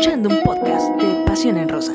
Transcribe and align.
escuchando 0.00 0.30
un 0.30 0.42
podcast 0.42 0.88
de 0.96 1.24
Pasión 1.26 1.58
en 1.58 1.68
Rosa. 1.68 1.92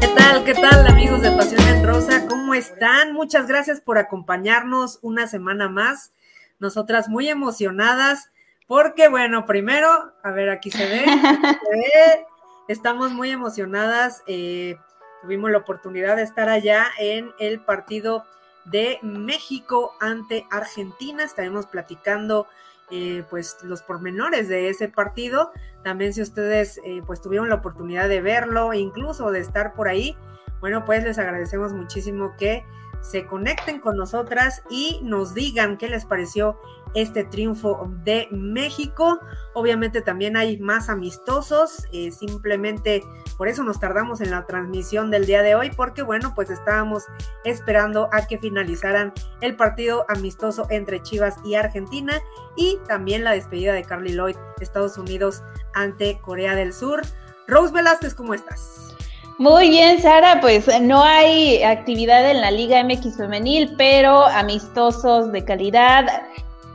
¿Qué 0.00 0.08
tal? 0.16 0.44
¿Qué 0.44 0.54
tal 0.54 0.86
amigos 0.86 1.20
de 1.20 1.32
Pasión 1.32 1.60
en 1.68 1.86
Rosa? 1.86 2.26
¿Cómo 2.26 2.54
están? 2.54 3.12
Muchas 3.12 3.46
gracias 3.46 3.82
por 3.82 3.98
acompañarnos 3.98 5.00
una 5.02 5.26
semana 5.26 5.68
más. 5.68 6.14
Nosotras 6.58 7.10
muy 7.10 7.28
emocionadas 7.28 8.30
porque, 8.66 9.08
bueno, 9.10 9.44
primero, 9.44 10.14
a 10.24 10.30
ver, 10.30 10.48
aquí 10.48 10.70
se 10.70 10.86
ve, 10.86 11.04
se 11.42 11.76
ve 11.76 12.26
estamos 12.68 13.12
muy 13.12 13.30
emocionadas. 13.30 14.22
Eh, 14.26 14.76
tuvimos 15.22 15.50
la 15.50 15.58
oportunidad 15.58 16.16
de 16.16 16.22
estar 16.22 16.48
allá 16.48 16.86
en 16.98 17.30
el 17.38 17.60
partido 17.60 18.24
de 18.64 18.98
México 19.02 19.94
ante 20.00 20.46
Argentina. 20.50 21.24
Estaremos 21.24 21.66
platicando 21.66 22.46
eh, 22.90 23.24
pues 23.30 23.56
los 23.62 23.82
pormenores 23.82 24.48
de 24.48 24.68
ese 24.68 24.88
partido. 24.88 25.52
También 25.82 26.12
si 26.12 26.20
ustedes 26.20 26.78
eh, 26.84 27.00
pues 27.06 27.22
tuvieron 27.22 27.48
la 27.48 27.54
oportunidad 27.54 28.08
de 28.08 28.20
verlo, 28.20 28.74
incluso 28.74 29.30
de 29.30 29.40
estar 29.40 29.74
por 29.74 29.88
ahí, 29.88 30.16
bueno 30.60 30.84
pues 30.84 31.02
les 31.02 31.18
agradecemos 31.18 31.72
muchísimo 31.72 32.34
que 32.38 32.64
se 33.00 33.26
conecten 33.26 33.80
con 33.80 33.96
nosotras 33.96 34.62
y 34.70 35.00
nos 35.02 35.34
digan 35.34 35.76
qué 35.76 35.88
les 35.88 36.04
pareció 36.04 36.58
este 36.94 37.24
triunfo 37.24 37.90
de 38.04 38.28
México. 38.30 39.20
Obviamente 39.54 40.02
también 40.02 40.36
hay 40.36 40.58
más 40.58 40.88
amistosos, 40.88 41.86
eh, 41.92 42.10
simplemente 42.10 43.02
por 43.36 43.48
eso 43.48 43.62
nos 43.62 43.80
tardamos 43.80 44.20
en 44.20 44.30
la 44.30 44.46
transmisión 44.46 45.10
del 45.10 45.26
día 45.26 45.42
de 45.42 45.54
hoy, 45.54 45.70
porque 45.76 46.02
bueno, 46.02 46.32
pues 46.34 46.50
estábamos 46.50 47.04
esperando 47.44 48.08
a 48.12 48.26
que 48.26 48.38
finalizaran 48.38 49.12
el 49.40 49.56
partido 49.56 50.04
amistoso 50.08 50.66
entre 50.70 51.02
Chivas 51.02 51.36
y 51.44 51.54
Argentina 51.54 52.20
y 52.56 52.78
también 52.86 53.24
la 53.24 53.32
despedida 53.32 53.72
de 53.72 53.84
Carly 53.84 54.12
Lloyd, 54.12 54.36
Estados 54.60 54.98
Unidos 54.98 55.42
ante 55.74 56.20
Corea 56.20 56.54
del 56.54 56.72
Sur. 56.72 57.02
Rose 57.46 57.72
Velázquez, 57.72 58.14
¿cómo 58.14 58.34
estás? 58.34 58.94
Muy 59.38 59.70
bien, 59.70 60.00
Sara, 60.00 60.40
pues 60.40 60.68
no 60.82 61.02
hay 61.02 61.62
actividad 61.62 62.30
en 62.30 62.40
la 62.40 62.50
Liga 62.50 62.82
MX 62.84 63.16
femenil, 63.16 63.74
pero 63.76 64.24
amistosos 64.24 65.32
de 65.32 65.44
calidad, 65.44 66.06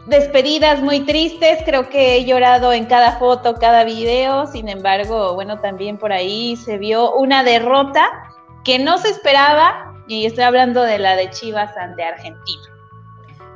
despedidas 0.08 0.81
muy 0.81 1.02
tristes, 1.02 1.59
creo 1.66 1.89
que 1.89 2.16
he 2.16 2.25
llorado 2.25 2.73
en 2.73 2.86
cada 2.86 3.17
foto, 3.19 3.55
cada 3.55 3.83
video, 3.83 4.47
sin 4.47 4.69
embargo, 4.69 5.33
bueno, 5.33 5.59
también 5.59 5.97
por 5.97 6.11
ahí 6.11 6.55
se 6.55 6.77
vio 6.77 7.13
una 7.13 7.44
derrota 7.44 8.09
que 8.63 8.80
no 8.80 8.97
se 8.97 9.09
esperaba, 9.09 9.94
y 10.08 10.25
estoy 10.25 10.45
hablando 10.45 10.83
de 10.83 11.00
la 11.00 11.16
de 11.16 11.30
Chivas 11.30 11.75
ante 11.78 12.03
Argentina. 12.03 12.63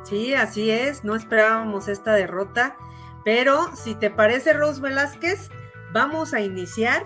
Sí, 0.03 0.33
así 0.33 0.69
es, 0.69 1.03
no 1.03 1.15
esperábamos 1.15 1.87
esta 1.87 2.13
derrota, 2.13 2.75
pero 3.23 3.73
si 3.75 3.95
te 3.95 4.09
parece, 4.09 4.51
Rose 4.51 4.81
Velázquez, 4.81 5.49
vamos 5.93 6.33
a 6.33 6.41
iniciar 6.41 7.03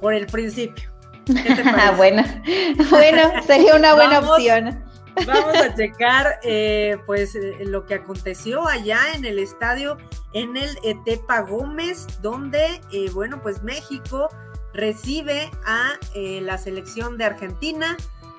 por 0.00 0.14
el 0.14 0.26
principio. 0.26 0.90
Ah, 1.76 1.92
bueno, 1.94 2.22
bueno, 2.90 3.20
sería 3.46 3.76
una 3.76 3.94
buena 3.94 4.20
opción. 4.20 4.82
Vamos 5.26 5.56
a 5.56 5.74
checar 5.76 6.38
eh, 6.42 6.98
pues 7.06 7.34
eh, 7.34 7.58
lo 7.64 7.86
que 7.86 7.94
aconteció 7.94 8.66
allá 8.66 9.00
en 9.14 9.24
el 9.24 9.38
estadio 9.38 9.96
en 10.32 10.56
el 10.56 10.70
Etepa 10.82 11.40
Gómez, 11.40 12.06
donde 12.20 12.80
eh, 12.92 13.10
bueno 13.12 13.40
pues 13.42 13.62
México 13.62 14.28
recibe 14.74 15.50
a 15.64 15.98
la 16.14 16.58
selección 16.58 17.16
de 17.16 17.24
Argentina, 17.24 17.96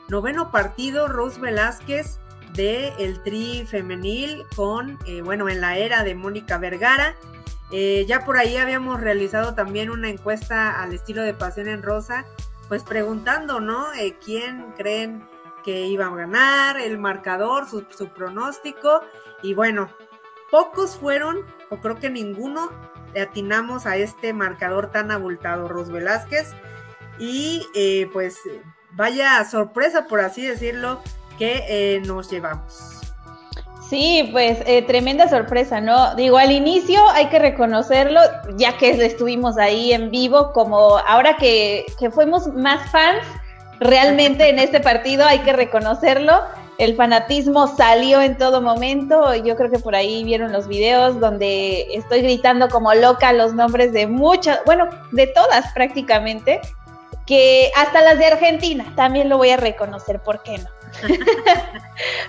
noveno 0.07 0.51
partido, 0.51 1.07
Rose 1.07 1.39
Velázquez 1.39 2.19
de 2.53 2.93
el 2.99 3.21
Tri 3.23 3.65
femenil 3.67 4.45
con 4.55 4.97
bueno 5.23 5.49
en 5.49 5.59
la 5.59 5.77
era 5.77 6.03
de 6.03 6.15
Mónica 6.15 6.57
Vergara. 6.57 7.15
ya 7.71 8.23
por 8.25 8.37
ahí 8.37 8.57
habíamos 8.57 9.01
realizado 9.01 9.53
también 9.53 9.89
una 9.89 10.09
encuesta 10.09 10.81
al 10.81 10.93
estilo 10.93 11.23
de 11.23 11.33
Pasión 11.33 11.67
en 11.67 11.83
Rosa 11.83 12.25
pues 12.69 12.83
preguntando, 12.83 13.59
¿no? 13.59 13.87
¿Quién 14.23 14.71
creen 14.77 15.27
que 15.69 15.85
iba 15.85 16.07
a 16.07 16.15
ganar? 16.15 16.79
El 16.79 16.97
marcador, 16.97 17.69
su, 17.69 17.83
pronóstico. 18.07 19.01
Y 19.43 19.53
bueno, 19.53 19.87
pocos 20.49 20.97
fueron, 20.97 21.45
o 21.69 21.77
creo 21.77 21.99
que 21.99 22.09
ninguno, 22.09 22.71
le 23.13 23.21
atinamos 23.21 23.85
a 23.85 23.95
este 23.95 24.33
marcador 24.33 24.91
tan 24.91 25.11
abultado, 25.11 25.67
Ros 25.67 25.91
Velázquez. 25.91 26.53
Y 27.19 27.67
eh, 27.75 28.09
pues 28.11 28.39
vaya 28.93 29.45
sorpresa, 29.45 30.07
por 30.07 30.21
así 30.21 30.43
decirlo, 30.43 31.03
que 31.37 31.65
eh, 31.67 32.01
nos 32.01 32.31
llevamos. 32.31 32.95
Sí, 33.87 34.27
pues 34.31 34.59
eh, 34.65 34.81
tremenda 34.83 35.27
sorpresa, 35.29 35.81
¿no? 35.81 36.15
Digo, 36.15 36.37
al 36.37 36.51
inicio 36.51 36.99
hay 37.11 37.27
que 37.27 37.37
reconocerlo, 37.37 38.21
ya 38.55 38.75
que 38.77 38.89
estuvimos 39.05 39.57
ahí 39.57 39.93
en 39.93 40.09
vivo, 40.09 40.51
como 40.51 40.97
ahora 40.97 41.37
que, 41.37 41.85
que 41.99 42.09
fuimos 42.09 42.47
más 42.53 42.89
fans, 42.91 43.23
realmente 43.79 44.49
en 44.49 44.59
este 44.59 44.79
partido 44.79 45.25
hay 45.25 45.39
que 45.39 45.53
reconocerlo. 45.53 46.41
El 46.77 46.95
fanatismo 46.95 47.67
salió 47.75 48.21
en 48.21 48.37
todo 48.37 48.61
momento. 48.61 49.35
Yo 49.35 49.55
creo 49.55 49.69
que 49.69 49.79
por 49.79 49.95
ahí 49.95 50.23
vieron 50.23 50.51
los 50.51 50.67
videos 50.67 51.19
donde 51.19 51.87
estoy 51.93 52.21
gritando 52.21 52.69
como 52.69 52.93
loca 52.93 53.33
los 53.33 53.53
nombres 53.53 53.91
de 53.91 54.07
muchas, 54.07 54.59
bueno, 54.65 54.87
de 55.11 55.27
todas 55.27 55.71
prácticamente, 55.73 56.61
que 57.25 57.71
hasta 57.75 58.01
las 58.01 58.17
de 58.17 58.25
Argentina 58.25 58.85
también 58.95 59.29
lo 59.29 59.37
voy 59.37 59.49
a 59.49 59.57
reconocer, 59.57 60.19
¿por 60.21 60.41
qué 60.41 60.57
no? 60.57 60.69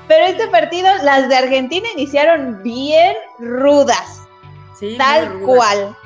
Pero 0.09 0.25
este 0.27 0.49
partido, 0.49 0.89
las 1.03 1.29
de 1.29 1.37
Argentina 1.37 1.89
iniciaron 1.95 2.63
bien 2.63 3.17
rudas. 3.39 4.23
Sí, 4.79 4.97
tal 4.99 5.41
cual. 5.41 5.97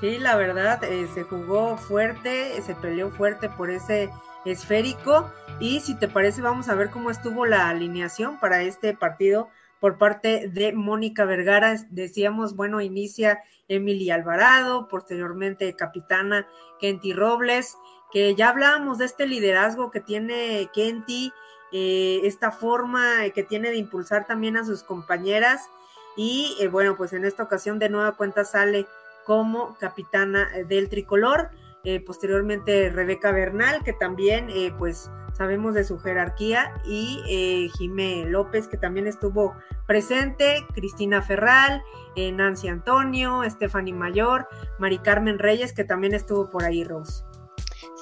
Sí, 0.00 0.18
la 0.18 0.36
verdad, 0.36 0.82
eh, 0.84 1.08
se 1.12 1.24
jugó 1.24 1.76
fuerte, 1.76 2.60
se 2.62 2.74
peleó 2.74 3.10
fuerte 3.10 3.48
por 3.48 3.70
ese 3.70 4.10
esférico. 4.44 5.30
Y 5.60 5.80
si 5.80 5.94
te 5.94 6.08
parece, 6.08 6.42
vamos 6.42 6.68
a 6.68 6.74
ver 6.74 6.90
cómo 6.90 7.10
estuvo 7.10 7.46
la 7.46 7.68
alineación 7.68 8.38
para 8.38 8.62
este 8.62 8.94
partido 8.94 9.48
por 9.80 9.98
parte 9.98 10.48
de 10.48 10.72
Mónica 10.72 11.24
Vergara. 11.24 11.76
Decíamos, 11.90 12.56
bueno, 12.56 12.80
inicia 12.80 13.40
Emily 13.68 14.10
Alvarado, 14.10 14.88
posteriormente 14.88 15.74
capitana 15.74 16.46
Kenty 16.80 17.12
Robles, 17.12 17.76
que 18.12 18.34
ya 18.34 18.48
hablábamos 18.50 18.98
de 18.98 19.04
este 19.04 19.26
liderazgo 19.26 19.90
que 19.90 20.00
tiene 20.00 20.68
Kenty 20.72 21.32
eh, 21.70 22.20
esta 22.24 22.50
forma 22.50 23.28
que 23.34 23.42
tiene 23.42 23.70
de 23.70 23.76
impulsar 23.76 24.26
también 24.26 24.56
a 24.56 24.64
sus 24.64 24.82
compañeras 24.82 25.68
y 26.16 26.56
eh, 26.60 26.68
bueno, 26.68 26.96
pues 26.96 27.12
en 27.12 27.26
esta 27.26 27.42
ocasión 27.42 27.78
de 27.78 27.90
nueva 27.90 28.12
cuenta 28.12 28.44
sale 28.44 28.86
como 29.26 29.76
capitana 29.78 30.48
del 30.66 30.88
tricolor. 30.88 31.50
Posteriormente 32.06 32.90
Rebeca 32.90 33.32
Bernal, 33.32 33.82
que 33.84 33.92
también 33.92 34.48
pues 34.78 35.10
sabemos 35.32 35.74
de 35.74 35.84
su 35.84 35.98
jerarquía, 35.98 36.74
y 36.84 37.70
Jimé 37.76 38.24
López, 38.26 38.68
que 38.68 38.76
también 38.76 39.06
estuvo 39.06 39.54
presente, 39.86 40.66
Cristina 40.74 41.22
Ferral, 41.22 41.82
Nancy 42.16 42.68
Antonio, 42.68 43.42
Stephanie 43.48 43.94
Mayor, 43.94 44.48
Mari 44.78 44.98
Carmen 44.98 45.38
Reyes, 45.38 45.72
que 45.72 45.84
también 45.84 46.14
estuvo 46.14 46.50
por 46.50 46.64
ahí, 46.64 46.84
Rose. 46.84 47.24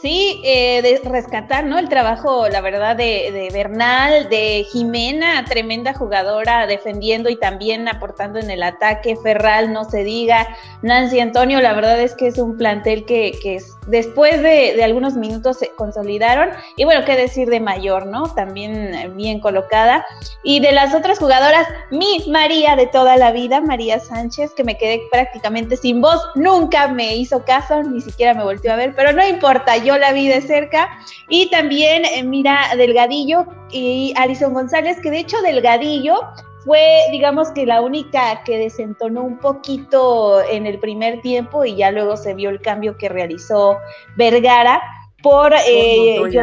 Sí, 0.03 0.43
eh, 0.45 0.83
de 0.83 1.01
rescatar, 1.09 1.65
¿no? 1.65 1.79
El 1.79 1.89
trabajo, 1.89 2.51
la 2.51 2.61
verdad, 2.61 2.97
de, 2.97 3.49
Bernal, 3.51 4.29
de 4.29 4.67
Jimena, 4.71 5.43
tremenda 5.47 5.95
jugadora, 5.95 6.67
defendiendo 6.67 7.31
y 7.31 7.37
también 7.37 7.89
aportando 7.89 8.39
en 8.39 8.51
el 8.51 8.63
ataque. 8.63 9.17
Ferral, 9.17 9.73
no 9.73 9.85
se 9.85 10.05
diga. 10.05 10.47
Nancy 10.83 11.19
Antonio, 11.19 11.63
la 11.63 11.73
verdad 11.73 11.99
es 11.99 12.15
que 12.15 12.27
es 12.27 12.37
un 12.37 12.59
plantel 12.59 13.07
que, 13.07 13.63
después 13.87 14.43
de, 14.43 14.75
de, 14.77 14.85
algunos 14.85 15.15
minutos 15.15 15.61
se 15.61 15.71
consolidaron. 15.71 16.51
Y 16.77 16.85
bueno, 16.85 17.07
qué 17.07 17.17
decir 17.17 17.49
de 17.49 17.61
Mayor, 17.61 18.05
¿no? 18.05 18.25
También 18.35 19.15
bien 19.17 19.41
colocada. 19.41 20.05
Y 20.43 20.61
de 20.61 20.73
las 20.73 20.95
otras 20.95 21.19
jugadoras, 21.19 21.67
mi 21.91 22.23
María 22.29 22.77
de 22.77 22.87
toda 22.87 23.17
la 23.17 23.33
vida, 23.33 23.63
María 23.63 23.99
Sánchez, 23.99 24.53
que 24.53 24.63
me 24.63 24.77
quedé 24.77 25.01
prácticamente 25.11 25.79
sin 25.79 26.03
voz. 26.03 26.21
Nunca 26.35 26.89
me 26.89 27.17
hizo 27.17 27.43
caso, 27.47 27.83
ni 27.83 28.03
siquiera 28.03 28.35
me 28.35 28.45
volteó 28.45 28.75
a 28.75 28.77
ver, 28.77 28.95
pero 28.95 29.15
no 29.15 29.27
importa 29.27 29.79
yo 29.87 29.97
la 29.97 30.13
vi 30.13 30.29
de 30.29 30.41
cerca. 30.41 30.99
Y 31.29 31.49
también 31.51 32.05
eh, 32.05 32.23
Mira 32.23 32.59
Delgadillo 32.77 33.47
y 33.71 34.13
Alison 34.17 34.53
González, 34.53 34.99
que 35.01 35.11
de 35.11 35.21
hecho 35.21 35.41
Delgadillo 35.43 36.21
fue, 36.65 37.05
digamos 37.13 37.51
que 37.53 37.65
la 37.65 37.81
única 37.81 38.43
que 38.45 38.59
desentonó 38.59 39.23
un 39.23 39.39
poquito 39.39 40.43
en 40.43 40.67
el 40.67 40.81
primer 40.81 41.21
tiempo 41.21 41.65
y 41.65 41.77
ya 41.77 41.93
luego 41.93 42.17
se 42.17 42.35
vio 42.35 42.51
el 42.51 42.61
cambio 42.61 42.97
que 42.99 43.09
realizó 43.09 43.79
Vergara 44.17 44.83
por, 45.23 45.55
eh, 45.67 46.17
Montoya. 46.19 46.43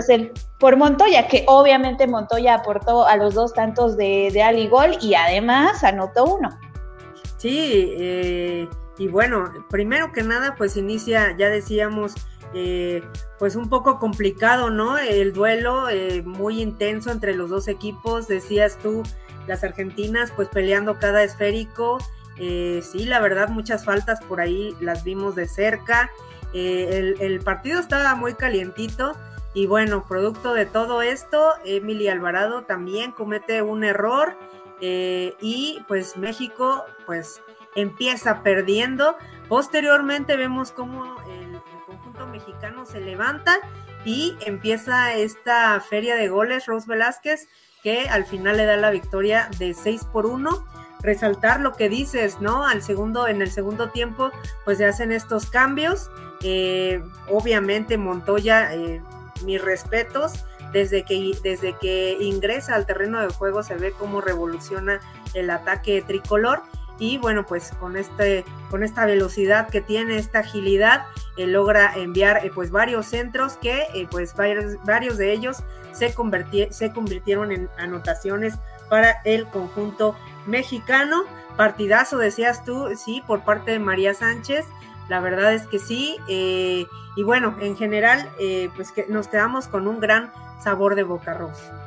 por 0.60 0.78
Montoya, 0.78 1.28
que 1.28 1.44
obviamente 1.48 2.08
Montoya 2.08 2.56
aportó 2.56 3.06
a 3.06 3.18
los 3.18 3.34
dos 3.34 3.54
tantos 3.54 3.98
de, 3.98 4.30
de 4.32 4.42
Ali 4.42 4.68
Gol 4.68 4.98
y 5.02 5.14
además 5.14 5.84
anotó 5.84 6.24
uno. 6.24 6.50
Sí, 7.38 7.94
eh, 7.98 8.70
y 8.98 9.08
bueno, 9.08 9.52
primero 9.70 10.14
que 10.14 10.24
nada, 10.24 10.56
pues 10.58 10.78
inicia, 10.78 11.36
ya 11.38 11.50
decíamos, 11.50 12.14
pues 13.40 13.56
un 13.56 13.70
poco 13.70 14.00
complicado, 14.00 14.70
¿no? 14.70 14.98
El 14.98 15.34
duelo 15.34 15.88
muy 16.26 16.62
intenso 16.62 17.12
entre 17.12 17.36
los 17.36 17.50
dos 17.50 17.68
equipos, 17.68 18.28
decías 18.28 18.78
tú, 18.78 19.04
las 19.48 19.64
argentinas 19.64 20.32
pues 20.36 20.50
peleando 20.50 21.00
cada 21.00 21.24
esférico. 21.24 21.98
sí, 22.38 23.06
la 23.06 23.20
verdad, 23.20 23.50
muchas 23.50 23.86
faltas 23.86 24.22
por 24.24 24.40
ahí 24.40 24.76
las 24.80 25.04
vimos 25.04 25.36
de 25.36 25.48
cerca. 25.48 26.12
el, 26.54 27.18
el 27.20 27.40
partido 27.40 27.80
estaba 27.80 28.16
muy 28.16 28.36
calientito 28.36 29.14
y 29.54 29.68
bueno, 29.68 30.06
producto 30.08 30.54
de 30.54 30.66
todo 30.66 31.02
esto, 31.02 31.54
Emily 31.64 32.08
Alvarado 32.08 32.64
también 32.64 33.12
comete 33.12 33.62
un 33.62 33.84
error 33.84 34.36
eh, 34.82 35.36
y 35.42 35.80
pues 35.88 36.18
México 36.18 36.84
pues 37.06 37.42
empieza 37.76 38.42
perdiendo. 38.42 39.16
Posteriormente 39.48 40.38
vemos 40.38 40.72
cómo 40.72 41.16
mexicano 42.26 42.86
se 42.86 43.02
levanta 43.02 43.58
y 44.06 44.36
empieza 44.46 45.14
esta 45.14 45.80
feria 45.80 46.16
de 46.16 46.28
goles 46.28 46.66
Rose 46.66 46.88
Velázquez 46.88 47.48
que 47.84 48.08
al 48.10 48.26
final 48.26 48.58
le 48.58 48.66
da 48.66 48.78
la 48.78 48.92
victoria 48.92 49.50
de 49.60 49.74
6 49.74 50.06
por 50.12 50.26
1 50.26 50.66
resaltar 51.04 51.60
lo 51.60 51.74
que 51.74 51.90
dices, 51.90 52.40
¿no? 52.40 52.66
Al 52.66 52.82
segundo, 52.82 53.28
en 53.28 53.42
el 53.42 53.52
segundo 53.52 53.90
tiempo, 53.90 54.32
pues 54.66 54.80
se 54.80 54.86
hacen 54.86 55.12
estos 55.12 55.48
cambios. 55.48 56.10
Eh, 56.42 57.04
obviamente 57.30 57.98
Montoya 57.98 58.74
eh, 58.74 59.02
mis 59.46 59.62
respetos. 59.62 60.46
Desde 60.72 61.04
que, 61.04 61.38
desde 61.44 61.78
que 61.78 62.18
ingresa 62.20 62.74
al 62.74 62.88
terreno 62.88 63.22
de 63.22 63.28
juego 63.28 63.62
se 63.62 63.76
ve 63.76 63.92
cómo 63.92 64.22
revoluciona 64.22 65.00
el 65.36 65.52
ataque 65.52 66.02
tricolor 66.02 66.64
y 66.98 67.20
bueno 67.20 67.46
pues 67.46 67.74
con 67.80 67.96
este 67.96 68.44
con 68.74 68.82
esta 68.82 69.06
velocidad 69.06 69.70
que 69.70 69.82
tiene 69.82 70.18
esta 70.18 70.40
agilidad 70.40 71.06
eh, 71.38 71.46
logra 71.46 71.94
enviar 71.96 72.44
eh, 72.44 72.52
pues 72.52 72.72
varios 72.72 73.06
centros 73.06 73.56
que 73.58 73.84
eh, 73.94 74.08
pues 74.10 74.34
varios, 74.36 75.18
de 75.20 75.32
ellos 75.32 75.58
se, 75.92 76.16
se 76.72 76.92
convirtieron 76.92 77.52
en 77.52 77.70
anotaciones 77.78 78.56
para 78.90 79.22
el 79.26 79.46
conjunto 79.46 80.16
mexicano 80.48 81.22
partidazo 81.56 82.18
decías 82.18 82.66
tú 82.66 82.90
sí 82.96 83.22
por 83.28 83.44
parte 83.44 83.70
de 83.70 83.78
María 83.78 84.16
Sánchez 84.16 84.66
la 85.08 85.20
verdad 85.20 85.54
es 85.54 85.68
que 85.68 85.78
sí. 85.78 86.18
Y 86.28 87.24
bueno, 87.24 87.56
en 87.60 87.76
general, 87.76 88.30
pues 88.76 88.94
que 88.94 89.06
nos 89.10 89.28
quedamos 89.28 89.68
con 89.68 89.86
un 89.88 90.00
gran 90.00 90.32
sabor 90.64 90.96
de 90.96 91.04
boca 91.04 91.34
rosa. 91.34 91.83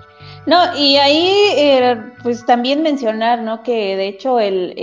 No, 0.46 0.76
y 0.76 0.96
ahí, 0.96 1.28
eh, 1.56 1.96
pues 2.22 2.46
también 2.46 2.80
mencionar, 2.82 3.40
¿no? 3.40 3.64
Que 3.64 3.96
de 3.96 4.06
hecho 4.06 4.38
el, 4.38 4.74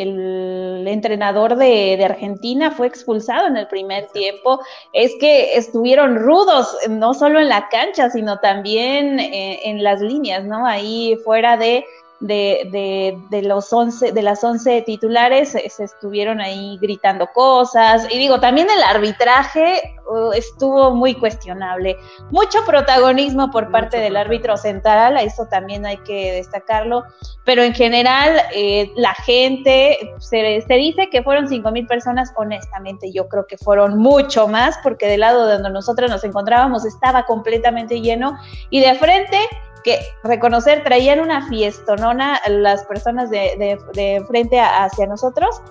entrenador 0.86 1.56
de, 1.56 2.04
Argentina 2.04 2.70
fue 2.70 2.88
expulsado 2.88 3.48
en 3.48 3.56
el 3.56 3.68
primer 3.68 4.08
tiempo. 4.08 4.60
Es 4.92 5.14
que 5.22 5.56
estuvieron 5.56 6.18
rudos, 6.18 6.76
no 6.90 7.14
solo 7.14 7.40
en 7.40 7.48
la 7.48 7.70
cancha, 7.70 8.10
sino 8.10 8.40
también 8.40 9.20
en 9.20 9.82
las 9.84 10.02
líneas, 10.02 10.44
¿no? 10.44 10.66
Ahí 10.68 11.16
fuera 11.24 11.56
de 11.56 11.86
de, 12.24 12.70
de, 12.72 13.18
de, 13.30 13.42
los 13.42 13.72
11, 13.74 14.14
de 14.14 14.22
las 14.22 14.42
11 14.42 14.84
titulares 14.84 15.50
se, 15.50 15.84
estuvieron 15.84 16.40
ahí 16.40 16.78
gritando 16.82 17.28
cosas. 17.34 18.08
Y 18.10 18.18
digo, 18.18 18.40
también 18.40 18.70
el 18.70 18.82
arbitraje 18.82 19.96
uh, 20.10 20.32
estuvo 20.32 20.92
muy 20.92 21.16
cuestionable. 21.16 21.98
Mucho 22.32 22.64
protagonismo 22.66 23.52
por 23.52 23.72
parte 23.72 23.98
del 23.98 24.16
árbitro 24.16 24.56
central, 24.56 25.18
eso 25.18 25.48
también 25.50 25.86
hay 25.86 25.98
que 25.98 26.32
destacarlo. 26.32 27.04
Pero 27.44 27.62
en 27.62 27.74
general, 27.74 28.42
eh, 28.56 28.90
la 28.96 29.14
gente, 29.16 30.00
se, 30.20 30.62
se 30.62 30.74
dice 30.76 31.10
que 31.12 31.24
fueron 31.24 31.50
5 31.50 31.72
mil 31.72 31.86
personas, 31.88 32.32
honestamente 32.38 33.12
yo 33.12 33.28
creo 33.28 33.46
que 33.48 33.58
fueron 33.58 33.98
mucho 33.98 34.48
más, 34.48 34.78
porque 34.82 35.08
del 35.08 35.20
lado 35.20 35.46
donde 35.46 35.70
nosotros 35.70 36.10
nos 36.10 36.24
encontrábamos 36.24 36.86
estaba 36.86 37.26
completamente 37.26 38.00
lleno. 38.00 38.38
Y 38.70 38.80
de 38.80 38.96
frente 38.96 39.38
que 39.84 40.00
reconocer, 40.24 40.84
traían 40.84 41.20
una 41.20 41.48
fiestonona 41.48 42.40
las 42.48 42.84
personas 42.86 43.30
de, 43.30 43.78
de, 43.94 44.24
frente 44.28 44.60
hacia 44.60 45.06
nosotros, 45.06 45.62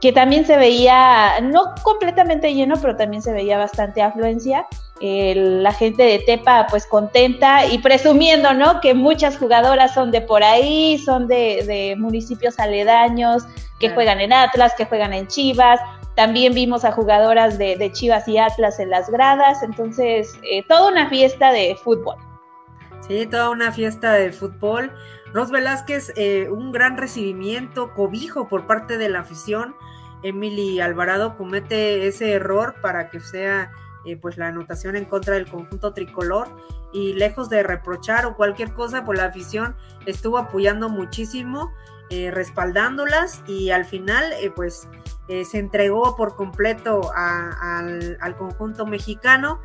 que 0.00 0.12
también 0.12 0.46
se 0.46 0.56
veía, 0.56 1.40
no 1.42 1.74
completamente 1.82 2.54
lleno, 2.54 2.76
pero 2.80 2.96
también 2.96 3.22
se 3.22 3.32
veía 3.32 3.58
bastante 3.58 4.02
afluencia. 4.02 4.66
la 5.00 5.72
gente 5.72 6.02
de 6.02 6.18
Tepa 6.20 6.66
pues 6.68 6.86
contenta 6.86 7.66
y 7.66 7.78
presumiendo, 7.78 8.52
¿no? 8.54 8.80
Que 8.80 8.94
muchas 8.94 9.38
jugadoras 9.38 9.94
son 9.94 10.10
de 10.10 10.20
por 10.20 10.42
ahí, 10.42 10.98
son 10.98 11.26
de, 11.26 11.94
municipios 11.98 12.58
aledaños, 12.58 13.44
que 13.80 13.90
juegan 13.90 14.20
en 14.20 14.32
Atlas, 14.32 14.74
que 14.76 14.84
juegan 14.84 15.12
en 15.12 15.26
Chivas. 15.26 15.80
También 16.14 16.52
vimos 16.52 16.84
a 16.84 16.92
jugadoras 16.92 17.58
de, 17.58 17.90
Chivas 17.92 18.28
y 18.28 18.38
Atlas 18.38 18.78
en 18.78 18.90
las 18.90 19.10
gradas, 19.10 19.62
entonces 19.62 20.34
eh, 20.42 20.62
toda 20.68 20.90
una 20.90 21.08
fiesta 21.08 21.52
de 21.52 21.74
fútbol. 21.82 22.16
Sí, 23.06 23.26
toda 23.26 23.50
una 23.50 23.72
fiesta 23.72 24.12
de 24.12 24.32
fútbol. 24.32 24.92
Ros 25.32 25.50
Velázquez, 25.50 26.12
eh, 26.16 26.48
un 26.50 26.70
gran 26.72 26.96
recibimiento, 26.96 27.94
cobijo 27.94 28.48
por 28.48 28.66
parte 28.66 28.96
de 28.96 29.08
la 29.08 29.20
afición. 29.20 29.74
Emily 30.22 30.80
Alvarado 30.80 31.36
comete 31.36 32.06
ese 32.06 32.32
error 32.32 32.76
para 32.80 33.10
que 33.10 33.18
sea 33.18 33.72
eh, 34.04 34.16
pues 34.16 34.36
la 34.36 34.48
anotación 34.48 34.94
en 34.94 35.04
contra 35.04 35.34
del 35.34 35.50
conjunto 35.50 35.92
tricolor 35.94 36.48
y 36.92 37.14
lejos 37.14 37.48
de 37.48 37.64
reprochar 37.64 38.24
o 38.26 38.36
cualquier 38.36 38.72
cosa, 38.72 39.04
pues 39.04 39.18
la 39.18 39.26
afición 39.26 39.74
estuvo 40.06 40.38
apoyando 40.38 40.88
muchísimo, 40.88 41.72
eh, 42.10 42.30
respaldándolas 42.30 43.42
y 43.48 43.70
al 43.70 43.84
final 43.84 44.24
pues 44.54 44.88
se 45.26 45.58
entregó 45.58 46.14
por 46.14 46.36
completo 46.36 47.10
al, 47.14 48.18
al 48.20 48.36
conjunto 48.36 48.84
mexicano 48.84 49.60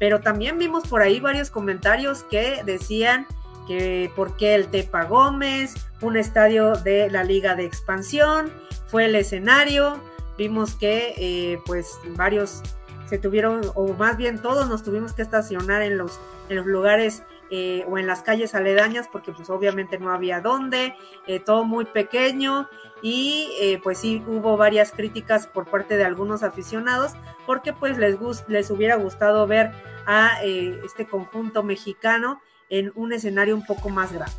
pero 0.00 0.20
también 0.20 0.58
vimos 0.58 0.88
por 0.88 1.02
ahí 1.02 1.20
varios 1.20 1.50
comentarios 1.50 2.24
que 2.24 2.64
decían 2.64 3.26
que 3.68 4.10
por 4.16 4.36
qué 4.36 4.56
el 4.56 4.66
Tepa 4.66 5.04
Gómez, 5.04 5.74
un 6.00 6.16
estadio 6.16 6.72
de 6.72 7.08
la 7.10 7.22
Liga 7.22 7.54
de 7.54 7.66
Expansión, 7.66 8.50
fue 8.86 9.04
el 9.04 9.14
escenario. 9.14 10.00
Vimos 10.38 10.74
que 10.74 11.14
eh, 11.18 11.58
pues 11.66 11.98
varios 12.16 12.62
se 13.08 13.18
tuvieron, 13.18 13.60
o 13.74 13.92
más 13.92 14.16
bien 14.16 14.40
todos 14.40 14.68
nos 14.68 14.82
tuvimos 14.82 15.12
que 15.12 15.20
estacionar 15.20 15.82
en 15.82 15.98
los, 15.98 16.18
en 16.48 16.56
los 16.56 16.66
lugares 16.66 17.22
eh, 17.50 17.84
o 17.88 17.98
en 17.98 18.06
las 18.06 18.22
calles 18.22 18.54
aledañas 18.54 19.08
porque 19.10 19.32
pues 19.32 19.50
obviamente 19.50 19.98
no 19.98 20.12
había 20.12 20.40
dónde, 20.40 20.94
eh, 21.26 21.40
todo 21.40 21.64
muy 21.64 21.84
pequeño 21.84 22.68
y 23.02 23.50
eh, 23.60 23.80
pues 23.82 23.98
sí 23.98 24.22
hubo 24.28 24.56
varias 24.56 24.92
críticas 24.92 25.48
por 25.48 25.66
parte 25.66 25.96
de 25.96 26.04
algunos 26.04 26.44
aficionados 26.44 27.12
porque 27.46 27.72
pues 27.72 27.98
les, 27.98 28.18
les 28.46 28.70
hubiera 28.70 28.94
gustado 28.94 29.48
ver 29.48 29.72
a 30.06 30.40
este 30.42 31.06
conjunto 31.06 31.62
mexicano 31.62 32.40
en 32.68 32.92
un 32.94 33.12
escenario 33.12 33.54
un 33.54 33.64
poco 33.66 33.88
más 33.88 34.12
grande. 34.12 34.32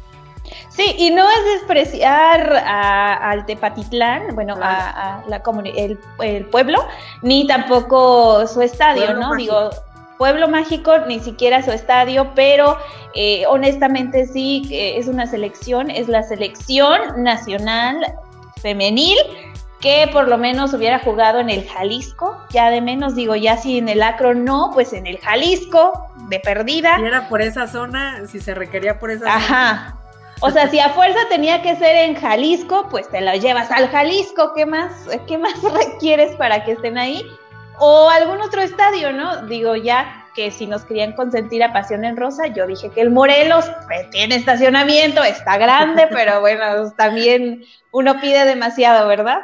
Sí, 0.69 0.95
y 0.97 1.11
no 1.11 1.29
es 1.29 1.59
despreciar 1.59 2.53
al 2.65 3.45
Tepatitlán, 3.45 4.33
bueno, 4.35 4.55
a, 4.61 5.23
la 5.27 5.43
el, 5.75 5.99
el, 6.19 6.45
pueblo, 6.45 6.87
ni 7.21 7.45
tampoco 7.45 8.47
su 8.47 8.61
estadio, 8.61 9.13
¿no? 9.13 9.35
Digo, 9.35 9.69
pueblo 10.21 10.47
mágico, 10.47 10.99
ni 11.07 11.19
siquiera 11.19 11.63
su 11.63 11.71
estadio, 11.71 12.33
pero 12.35 12.77
eh, 13.15 13.43
honestamente 13.47 14.27
sí, 14.27 14.69
es 14.69 15.07
una 15.07 15.25
selección, 15.25 15.89
es 15.89 16.07
la 16.07 16.21
selección 16.21 17.23
nacional 17.23 17.97
femenil 18.61 19.17
que 19.79 20.07
por 20.13 20.27
lo 20.27 20.37
menos 20.37 20.75
hubiera 20.75 20.99
jugado 20.99 21.39
en 21.39 21.49
el 21.49 21.67
Jalisco, 21.67 22.37
ya 22.51 22.69
de 22.69 22.81
menos 22.81 23.15
digo, 23.15 23.35
ya 23.35 23.57
si 23.57 23.79
en 23.79 23.89
el 23.89 24.03
Acro 24.03 24.35
no, 24.35 24.69
pues 24.75 24.93
en 24.93 25.07
el 25.07 25.17
Jalisco, 25.17 26.13
de 26.29 26.39
perdida. 26.39 26.97
Si 26.97 27.03
era 27.03 27.27
por 27.27 27.41
esa 27.41 27.65
zona, 27.65 28.27
si 28.27 28.39
se 28.39 28.53
requería 28.53 28.99
por 28.99 29.09
esa 29.09 29.21
zona. 29.25 29.35
Ajá. 29.35 29.97
O 30.41 30.51
sea, 30.51 30.69
si 30.69 30.79
a 30.79 30.89
fuerza 30.89 31.17
tenía 31.29 31.63
que 31.63 31.75
ser 31.77 31.95
en 31.95 32.13
Jalisco, 32.13 32.87
pues 32.91 33.09
te 33.09 33.21
la 33.21 33.37
llevas 33.37 33.71
al 33.71 33.89
Jalisco, 33.89 34.53
¿qué 34.55 34.67
más, 34.67 34.91
qué 35.27 35.39
más 35.39 35.59
requieres 35.73 36.35
para 36.35 36.63
que 36.63 36.73
estén 36.73 36.99
ahí? 36.99 37.25
O 37.79 38.09
algún 38.09 38.41
otro 38.41 38.61
estadio, 38.61 39.11
¿no? 39.11 39.45
Digo, 39.47 39.75
ya 39.75 40.25
que 40.35 40.51
si 40.51 40.65
nos 40.65 40.85
querían 40.85 41.13
consentir 41.13 41.63
a 41.63 41.73
Pasión 41.73 42.05
en 42.05 42.15
Rosa, 42.17 42.47
yo 42.47 42.65
dije 42.67 42.89
que 42.89 43.01
el 43.01 43.09
Morelos 43.09 43.69
pues, 43.87 44.09
tiene 44.11 44.35
estacionamiento, 44.35 45.23
está 45.23 45.57
grande, 45.57 46.07
pero 46.11 46.41
bueno, 46.41 46.91
también 46.91 47.63
uno 47.91 48.19
pide 48.21 48.45
demasiado, 48.45 49.07
¿verdad? 49.07 49.41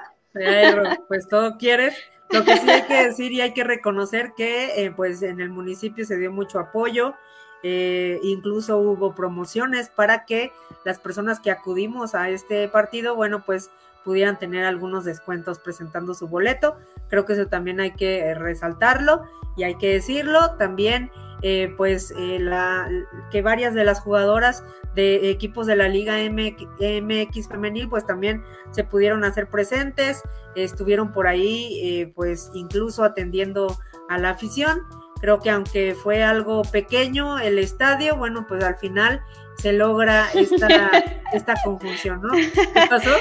Pues 1.08 1.28
todo 1.28 1.58
quieres. 1.60 1.96
Lo 2.30 2.44
que 2.44 2.58
sí 2.58 2.70
hay 2.70 2.82
que 2.84 3.06
decir 3.06 3.32
y 3.32 3.40
hay 3.40 3.54
que 3.54 3.64
reconocer 3.64 4.34
que 4.36 4.84
eh, 4.84 4.92
pues 4.92 5.22
en 5.24 5.40
el 5.40 5.50
municipio 5.50 6.06
se 6.06 6.18
dio 6.18 6.30
mucho 6.30 6.60
apoyo, 6.60 7.16
eh, 7.64 8.20
incluso 8.22 8.78
hubo 8.78 9.16
promociones 9.16 9.90
para 9.90 10.26
que 10.26 10.52
las 10.84 11.00
personas 11.00 11.40
que 11.40 11.52
acudimos 11.52 12.16
a 12.16 12.30
este 12.30 12.68
partido, 12.68 13.16
bueno, 13.16 13.44
pues 13.46 13.72
pudieran 14.08 14.40
tener 14.40 14.64
algunos 14.64 15.04
descuentos 15.04 15.60
presentando 15.60 16.14
su 16.14 16.30
boleto. 16.30 16.78
Creo 17.10 17.26
que 17.26 17.34
eso 17.34 17.48
también 17.48 17.82
hay 17.82 17.92
que 17.92 18.20
eh, 18.20 18.36
resaltarlo 18.36 19.24
y 19.58 19.64
hay 19.64 19.76
que 19.76 19.92
decirlo. 19.92 20.52
También, 20.52 21.12
eh, 21.42 21.74
pues, 21.76 22.14
eh, 22.18 22.38
la, 22.40 22.90
que 23.32 23.42
varias 23.42 23.74
de 23.74 23.84
las 23.84 24.00
jugadoras 24.00 24.64
de 24.96 25.30
equipos 25.30 25.68
de 25.68 25.76
la 25.76 25.90
Liga 25.90 26.16
MX, 26.20 27.50
Femenil, 27.50 27.90
pues 27.90 28.06
también 28.06 28.46
se 28.72 28.86
pudieron 28.86 29.26
hacer 29.26 29.50
presentes, 29.50 30.24
estuvieron 30.56 31.12
por 31.12 31.28
ahí, 31.28 32.10
pues, 32.16 32.50
incluso 32.54 33.04
atendiendo 33.04 33.78
a 34.08 34.18
la 34.18 34.30
afición. 34.30 34.84
Creo 35.20 35.40
que 35.42 35.50
aunque 35.50 35.96
fue 36.02 36.24
algo 36.24 36.62
pequeño 36.62 37.40
el 37.40 37.60
estadio, 37.60 38.16
bueno, 38.16 38.46
pues 38.48 38.64
al 38.64 38.78
final 38.78 39.22
se 39.58 39.74
logra 39.74 40.30
esta, 40.34 40.90
esta 41.34 41.56
conjunción, 41.64 42.22
¿no? 42.22 42.32
¿Qué 42.32 42.88
pasó? 42.90 43.12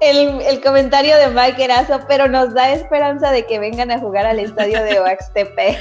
El, 0.00 0.60
comentario 0.60 1.16
de 1.16 1.28
Mike 1.28 1.64
Erazo, 1.64 2.00
pero 2.08 2.28
nos 2.28 2.52
da 2.52 2.72
esperanza 2.72 3.30
de 3.30 3.46
que 3.46 3.58
vengan 3.58 3.90
a 3.90 3.98
jugar 3.98 4.26
al 4.26 4.38
estadio 4.38 4.82
de 4.82 5.00
Oaxtepe. 5.00 5.78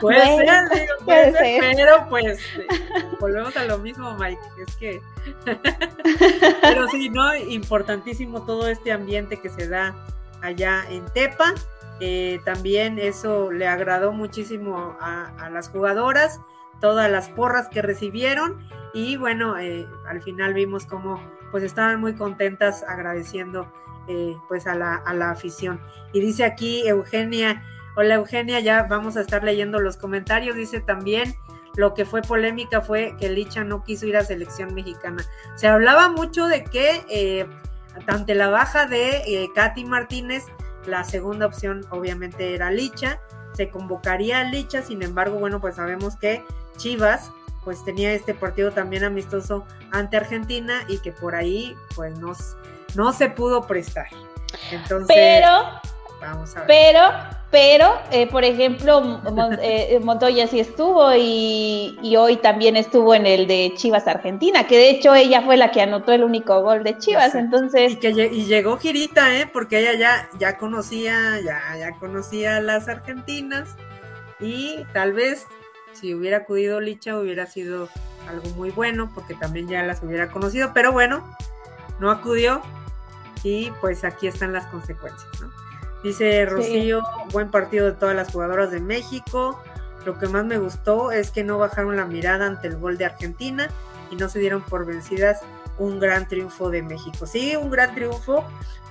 Puede 0.00 0.36
ser, 0.36 0.88
puede, 1.04 1.32
ser, 1.32 1.76
pero 1.76 2.06
pues 2.08 2.40
volvemos 3.20 3.56
a 3.56 3.64
lo 3.64 3.78
mismo, 3.78 4.16
Mike, 4.18 4.40
es 4.66 4.76
que... 4.76 5.00
pero 6.62 6.88
sí, 6.88 7.08
¿no? 7.08 7.34
Importantísimo 7.36 8.42
todo 8.42 8.68
este 8.68 8.92
ambiente 8.92 9.38
que 9.38 9.48
se 9.48 9.68
da 9.68 9.94
allá 10.40 10.84
en 10.90 11.04
Tepa. 11.12 11.54
Eh, 12.00 12.40
también 12.44 12.98
eso 12.98 13.52
le 13.52 13.68
agradó 13.68 14.12
muchísimo 14.12 14.96
a, 15.00 15.50
las 15.50 15.68
jugadoras, 15.68 16.40
todas 16.80 17.10
las 17.10 17.28
porras 17.28 17.68
que 17.68 17.80
recibieron 17.80 18.66
y 18.92 19.16
bueno, 19.16 19.56
eh, 19.58 19.86
al 20.08 20.20
final 20.20 20.52
vimos 20.54 20.84
cómo 20.84 21.20
pues 21.52 21.62
estaban 21.62 22.00
muy 22.00 22.14
contentas 22.14 22.84
agradeciendo 22.88 23.72
eh, 24.08 24.34
pues 24.48 24.66
a 24.66 24.74
la, 24.74 24.96
a 24.96 25.14
la 25.14 25.30
afición. 25.30 25.80
Y 26.12 26.20
dice 26.20 26.44
aquí 26.44 26.88
Eugenia, 26.88 27.62
hola 27.94 28.16
Eugenia, 28.16 28.58
ya 28.58 28.82
vamos 28.82 29.16
a 29.16 29.20
estar 29.20 29.44
leyendo 29.44 29.78
los 29.78 29.96
comentarios, 29.96 30.56
dice 30.56 30.80
también 30.80 31.36
lo 31.76 31.94
que 31.94 32.04
fue 32.04 32.20
polémica 32.22 32.80
fue 32.80 33.14
que 33.20 33.28
Licha 33.28 33.62
no 33.62 33.84
quiso 33.84 34.06
ir 34.06 34.16
a 34.16 34.24
selección 34.24 34.74
mexicana. 34.74 35.24
Se 35.54 35.68
hablaba 35.68 36.08
mucho 36.08 36.46
de 36.46 36.64
que 36.64 37.46
ante 38.06 38.34
la 38.34 38.48
baja 38.48 38.86
de 38.86 39.48
Katy 39.54 39.84
Martínez, 39.84 40.44
la 40.86 41.04
segunda 41.04 41.46
opción 41.46 41.86
obviamente 41.90 42.54
era 42.54 42.70
Licha, 42.70 43.20
se 43.54 43.70
convocaría 43.70 44.40
a 44.40 44.44
Licha, 44.44 44.82
sin 44.82 45.02
embargo, 45.02 45.38
bueno, 45.38 45.60
pues 45.60 45.76
sabemos 45.76 46.16
que 46.16 46.44
Chivas 46.76 47.30
pues 47.64 47.84
tenía 47.84 48.12
este 48.12 48.34
partido 48.34 48.72
también 48.72 49.04
amistoso 49.04 49.64
ante 49.90 50.16
Argentina 50.16 50.84
y 50.88 50.98
que 50.98 51.12
por 51.12 51.34
ahí 51.34 51.76
pues 51.94 52.18
no, 52.18 52.32
no 52.94 53.12
se 53.12 53.28
pudo 53.28 53.66
prestar. 53.66 54.06
Entonces, 54.70 55.08
pero, 55.08 55.80
vamos 56.20 56.56
a 56.56 56.60
ver. 56.60 56.66
Pero 56.68 57.02
pero 57.52 57.92
eh, 58.10 58.26
por 58.28 58.44
ejemplo 58.44 59.20
eh, 59.62 60.00
Montoya 60.02 60.46
sí 60.48 60.58
estuvo 60.58 61.14
y, 61.14 62.16
hoy 62.16 62.36
también 62.38 62.76
estuvo 62.76 63.14
en 63.14 63.26
el 63.26 63.46
de 63.46 63.72
Chivas 63.76 64.08
Argentina, 64.08 64.66
que 64.66 64.76
de 64.76 64.90
hecho 64.90 65.14
ella 65.14 65.42
fue 65.42 65.56
la 65.56 65.70
que 65.70 65.82
anotó 65.82 66.12
el 66.12 66.24
único 66.24 66.62
gol 66.62 66.82
de 66.82 66.96
Chivas, 66.98 67.34
entonces... 67.34 67.92
Y, 67.92 67.96
que, 67.96 68.08
y 68.10 68.46
llegó 68.46 68.78
Girita, 68.78 69.34
¿eh? 69.38 69.46
porque 69.52 69.80
ella 69.80 69.94
ya, 69.94 70.30
ya 70.38 70.56
conocía, 70.56 71.40
ya, 71.44 71.60
ya 71.78 71.92
conocía 71.98 72.56
a 72.56 72.60
las 72.60 72.88
argentinas 72.88 73.68
y 74.40 74.84
tal 74.94 75.12
vez 75.12 75.46
si 75.92 76.14
hubiera 76.14 76.38
acudido 76.38 76.80
Licha 76.80 77.18
hubiera 77.18 77.46
sido 77.46 77.88
algo 78.28 78.48
muy 78.50 78.70
bueno, 78.70 79.10
porque 79.14 79.34
también 79.34 79.68
ya 79.68 79.82
las 79.82 80.02
hubiera 80.02 80.30
conocido, 80.30 80.72
pero 80.72 80.92
bueno, 80.92 81.24
no 82.00 82.10
acudió 82.10 82.62
y 83.42 83.70
pues 83.80 84.04
aquí 84.04 84.26
están 84.26 84.52
las 84.52 84.66
consecuencias, 84.66 85.28
¿no? 85.40 85.50
Dice 86.02 86.44
Rocío, 86.46 87.02
buen 87.30 87.50
partido 87.50 87.86
de 87.86 87.92
todas 87.92 88.16
las 88.16 88.32
jugadoras 88.32 88.72
de 88.72 88.80
México. 88.80 89.62
Lo 90.04 90.18
que 90.18 90.26
más 90.26 90.44
me 90.44 90.58
gustó 90.58 91.12
es 91.12 91.30
que 91.30 91.44
no 91.44 91.58
bajaron 91.58 91.96
la 91.96 92.06
mirada 92.06 92.46
ante 92.46 92.66
el 92.66 92.76
gol 92.76 92.98
de 92.98 93.04
Argentina 93.04 93.68
y 94.10 94.16
no 94.16 94.28
se 94.28 94.40
dieron 94.40 94.62
por 94.62 94.84
vencidas. 94.84 95.40
Un 95.78 96.00
gran 96.00 96.26
triunfo 96.28 96.70
de 96.70 96.82
México. 96.82 97.24
Sí, 97.24 97.54
un 97.54 97.70
gran 97.70 97.94
triunfo. 97.94 98.44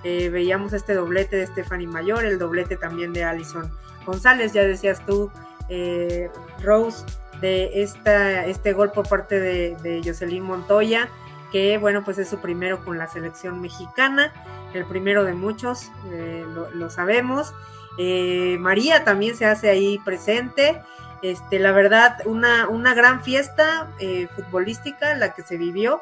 Eh, 0.03 0.29
veíamos 0.29 0.74
este 0.74 0.93
doblete 0.93 1.36
de 1.36 1.48
Stephanie 1.48 1.86
Mayor, 1.86 2.25
el 2.25 2.39
doblete 2.39 2.77
también 2.77 3.12
de 3.12 3.25
Alison 3.25 3.70
González. 4.05 4.53
Ya 4.53 4.63
decías 4.63 5.05
tú, 5.05 5.29
eh, 5.71 6.29
Rose, 6.61 7.03
de 7.39 7.81
esta, 7.81 8.45
este 8.45 8.73
gol 8.73 8.91
por 8.91 9.09
parte 9.09 9.39
de, 9.39 10.01
Jocelyn 10.05 10.43
Montoya, 10.43 11.09
que 11.51 11.79
bueno, 11.79 12.03
pues 12.03 12.19
es 12.19 12.29
su 12.29 12.37
primero 12.37 12.85
con 12.85 12.99
la 12.99 13.07
selección 13.07 13.59
mexicana 13.59 14.31
el 14.73 14.85
primero 14.85 15.23
de 15.23 15.33
muchos, 15.33 15.91
eh, 16.11 16.45
lo, 16.73 16.89
sabemos. 16.89 17.53
Eh, 17.97 18.57
María 18.59 19.03
también 19.03 19.35
se 19.35 19.45
hace 19.45 19.69
ahí 19.69 19.99
presente. 19.99 20.81
Este, 21.21 21.59
la 21.59 21.71
verdad, 21.71 22.17
una, 22.25 22.67
una 22.67 22.93
gran 22.93 23.23
fiesta 23.23 23.91
eh, 23.99 24.27
futbolística 24.35 25.15
la 25.15 25.33
que 25.33 25.43
se 25.43 25.57
vivió 25.57 26.01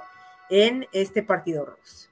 en 0.50 0.88
este 0.92 1.24
partido, 1.24 1.66
Rose. 1.66 2.09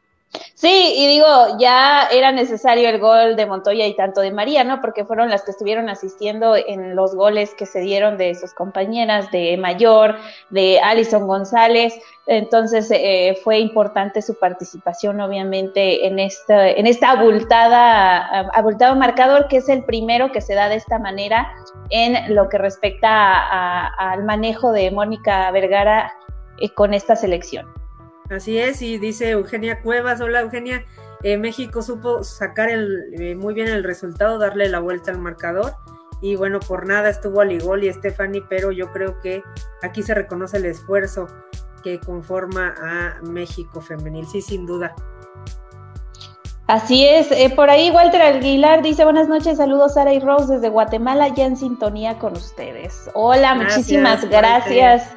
Sí, 0.53 0.93
y 0.97 1.07
digo, 1.07 1.27
ya 1.59 2.07
era 2.11 2.31
necesario 2.31 2.89
el 2.89 2.99
gol 2.99 3.35
de 3.35 3.45
Montoya 3.45 3.85
y 3.87 3.95
tanto 3.95 4.21
de 4.21 4.31
María, 4.31 4.63
¿no? 4.63 4.81
Porque 4.81 5.05
fueron 5.05 5.29
las 5.29 5.43
que 5.43 5.51
estuvieron 5.51 5.87
asistiendo 5.89 6.55
en 6.55 6.95
los 6.95 7.15
goles 7.15 7.53
que 7.53 7.65
se 7.65 7.79
dieron 7.79 8.17
de 8.17 8.35
sus 8.35 8.53
compañeras, 8.53 9.31
de 9.31 9.55
Mayor, 9.57 10.17
de 10.49 10.79
Alison 10.79 11.27
González. 11.27 11.93
Entonces 12.25 12.89
eh, 12.91 13.37
fue 13.43 13.59
importante 13.59 14.21
su 14.21 14.37
participación, 14.37 15.21
obviamente, 15.21 16.07
en 16.07 16.19
esta, 16.19 16.69
en 16.69 16.87
esta 16.87 17.11
abultada, 17.11 18.49
abultado 18.53 18.95
marcador, 18.95 19.47
que 19.47 19.57
es 19.57 19.69
el 19.69 19.85
primero 19.85 20.31
que 20.31 20.41
se 20.41 20.55
da 20.55 20.69
de 20.69 20.75
esta 20.75 20.99
manera 20.99 21.53
en 21.89 22.35
lo 22.35 22.49
que 22.49 22.57
respecta 22.57 23.87
al 23.87 24.23
manejo 24.23 24.71
de 24.71 24.91
Mónica 24.91 25.49
Vergara 25.51 26.13
eh, 26.59 26.69
con 26.69 26.93
esta 26.93 27.15
selección. 27.15 27.76
Así 28.29 28.57
es, 28.57 28.81
y 28.81 28.97
dice 28.97 29.31
Eugenia 29.31 29.81
Cuevas, 29.81 30.19
hola 30.19 30.41
Eugenia, 30.41 30.83
eh, 31.23 31.37
México 31.37 31.81
supo 31.81 32.23
sacar 32.23 32.69
el, 32.69 33.13
eh, 33.13 33.35
muy 33.35 33.53
bien 33.53 33.69
el 33.69 33.83
resultado, 33.83 34.37
darle 34.37 34.69
la 34.69 34.79
vuelta 34.79 35.11
al 35.11 35.19
marcador. 35.19 35.75
Y 36.21 36.35
bueno, 36.35 36.59
por 36.59 36.87
nada 36.87 37.09
estuvo 37.09 37.41
Aligol 37.41 37.83
y 37.83 37.93
Stephanie, 37.93 38.43
pero 38.49 38.71
yo 38.71 38.91
creo 38.91 39.19
que 39.21 39.43
aquí 39.83 40.01
se 40.01 40.15
reconoce 40.15 40.57
el 40.57 40.65
esfuerzo 40.65 41.27
que 41.83 41.99
conforma 41.99 42.73
a 42.81 43.21
México 43.21 43.81
femenil, 43.81 44.25
sí, 44.27 44.41
sin 44.41 44.65
duda. 44.65 44.95
Así 46.65 47.07
es, 47.07 47.31
eh, 47.31 47.53
por 47.55 47.69
ahí 47.69 47.91
Walter 47.91 48.21
Aguilar 48.21 48.81
dice 48.81 49.05
buenas 49.05 49.29
noches, 49.29 49.57
saludos 49.57 49.93
Sara 49.93 50.13
y 50.13 50.19
Rose 50.19 50.55
desde 50.55 50.67
Guatemala, 50.67 51.29
ya 51.29 51.45
en 51.45 51.55
sintonía 51.55 52.19
con 52.19 52.33
ustedes. 52.33 53.09
Hola, 53.13 53.55
muchísimas 53.55 54.27
gracias. 54.27 55.09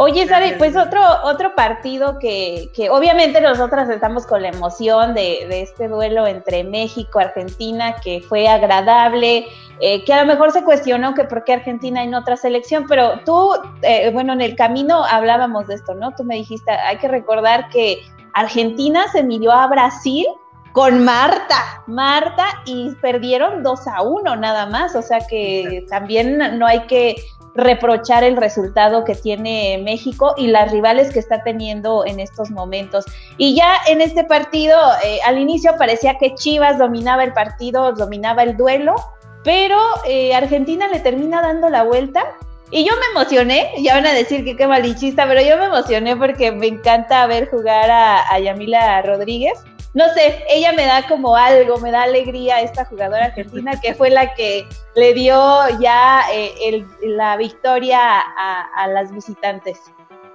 Oye, 0.00 0.28
Sari, 0.28 0.52
pues 0.58 0.76
otro, 0.76 1.00
otro 1.24 1.56
partido 1.56 2.20
que, 2.20 2.70
que, 2.72 2.88
obviamente 2.88 3.40
nosotras 3.40 3.90
estamos 3.90 4.28
con 4.28 4.42
la 4.42 4.50
emoción 4.50 5.12
de, 5.12 5.44
de 5.48 5.62
este 5.62 5.88
duelo 5.88 6.24
entre 6.24 6.62
México, 6.62 7.18
Argentina, 7.18 7.96
que 7.96 8.20
fue 8.20 8.46
agradable, 8.46 9.48
eh, 9.80 10.04
que 10.04 10.12
a 10.12 10.22
lo 10.22 10.32
mejor 10.32 10.52
se 10.52 10.62
cuestionó 10.62 11.14
que 11.14 11.24
por 11.24 11.42
qué 11.42 11.54
Argentina 11.54 12.04
en 12.04 12.14
otra 12.14 12.36
selección, 12.36 12.86
pero 12.88 13.18
tú, 13.24 13.50
eh, 13.82 14.10
bueno, 14.12 14.34
en 14.34 14.40
el 14.40 14.54
camino 14.54 15.04
hablábamos 15.04 15.66
de 15.66 15.74
esto, 15.74 15.94
¿no? 15.94 16.12
Tú 16.12 16.22
me 16.22 16.36
dijiste, 16.36 16.70
hay 16.70 16.98
que 16.98 17.08
recordar 17.08 17.68
que 17.70 18.00
Argentina 18.34 19.02
se 19.10 19.24
midió 19.24 19.50
a 19.50 19.66
Brasil 19.66 20.26
con 20.74 21.02
Marta, 21.02 21.82
Marta, 21.88 22.46
y 22.66 22.94
perdieron 23.02 23.64
2 23.64 23.88
a 23.88 24.02
1 24.02 24.36
nada 24.36 24.66
más, 24.66 24.94
o 24.94 25.02
sea 25.02 25.18
que 25.28 25.84
también 25.90 26.38
no 26.56 26.68
hay 26.68 26.86
que 26.86 27.16
reprochar 27.58 28.22
el 28.22 28.36
resultado 28.36 29.04
que 29.04 29.16
tiene 29.16 29.80
México 29.84 30.34
y 30.36 30.46
las 30.46 30.70
rivales 30.70 31.12
que 31.12 31.18
está 31.18 31.42
teniendo 31.42 32.06
en 32.06 32.20
estos 32.20 32.50
momentos. 32.50 33.04
Y 33.36 33.56
ya 33.56 33.74
en 33.88 34.00
este 34.00 34.24
partido, 34.24 34.78
eh, 35.04 35.18
al 35.26 35.38
inicio 35.38 35.76
parecía 35.76 36.16
que 36.18 36.34
Chivas 36.34 36.78
dominaba 36.78 37.24
el 37.24 37.32
partido, 37.32 37.92
dominaba 37.92 38.44
el 38.44 38.56
duelo, 38.56 38.94
pero 39.42 39.76
eh, 40.06 40.34
Argentina 40.34 40.86
le 40.88 41.00
termina 41.00 41.42
dando 41.42 41.68
la 41.68 41.82
vuelta. 41.82 42.24
Y 42.70 42.84
yo 42.84 42.92
me 42.96 43.18
emocioné, 43.18 43.72
ya 43.78 43.94
van 43.94 44.06
a 44.06 44.12
decir 44.12 44.44
que 44.44 44.56
qué 44.56 44.66
malichista, 44.66 45.26
pero 45.26 45.40
yo 45.40 45.56
me 45.56 45.64
emocioné 45.64 46.14
porque 46.16 46.52
me 46.52 46.66
encanta 46.66 47.26
ver 47.26 47.50
jugar 47.50 47.90
a, 47.90 48.32
a 48.32 48.38
Yamila 48.38 49.02
Rodríguez 49.02 49.58
no 49.98 50.08
sé, 50.14 50.44
ella 50.48 50.72
me 50.74 50.86
da 50.86 51.08
como 51.08 51.34
algo, 51.34 51.78
me 51.78 51.90
da 51.90 52.04
alegría 52.04 52.56
a 52.56 52.60
esta 52.60 52.84
jugadora 52.84 53.24
argentina 53.24 53.72
que 53.80 53.94
fue 53.94 54.10
la 54.10 54.32
que 54.34 54.64
le 54.94 55.12
dio 55.12 55.36
ya 55.80 56.22
eh, 56.32 56.86
la 57.02 57.36
victoria 57.36 57.98
a, 58.20 58.86
las 58.86 59.12
visitantes. 59.12 59.80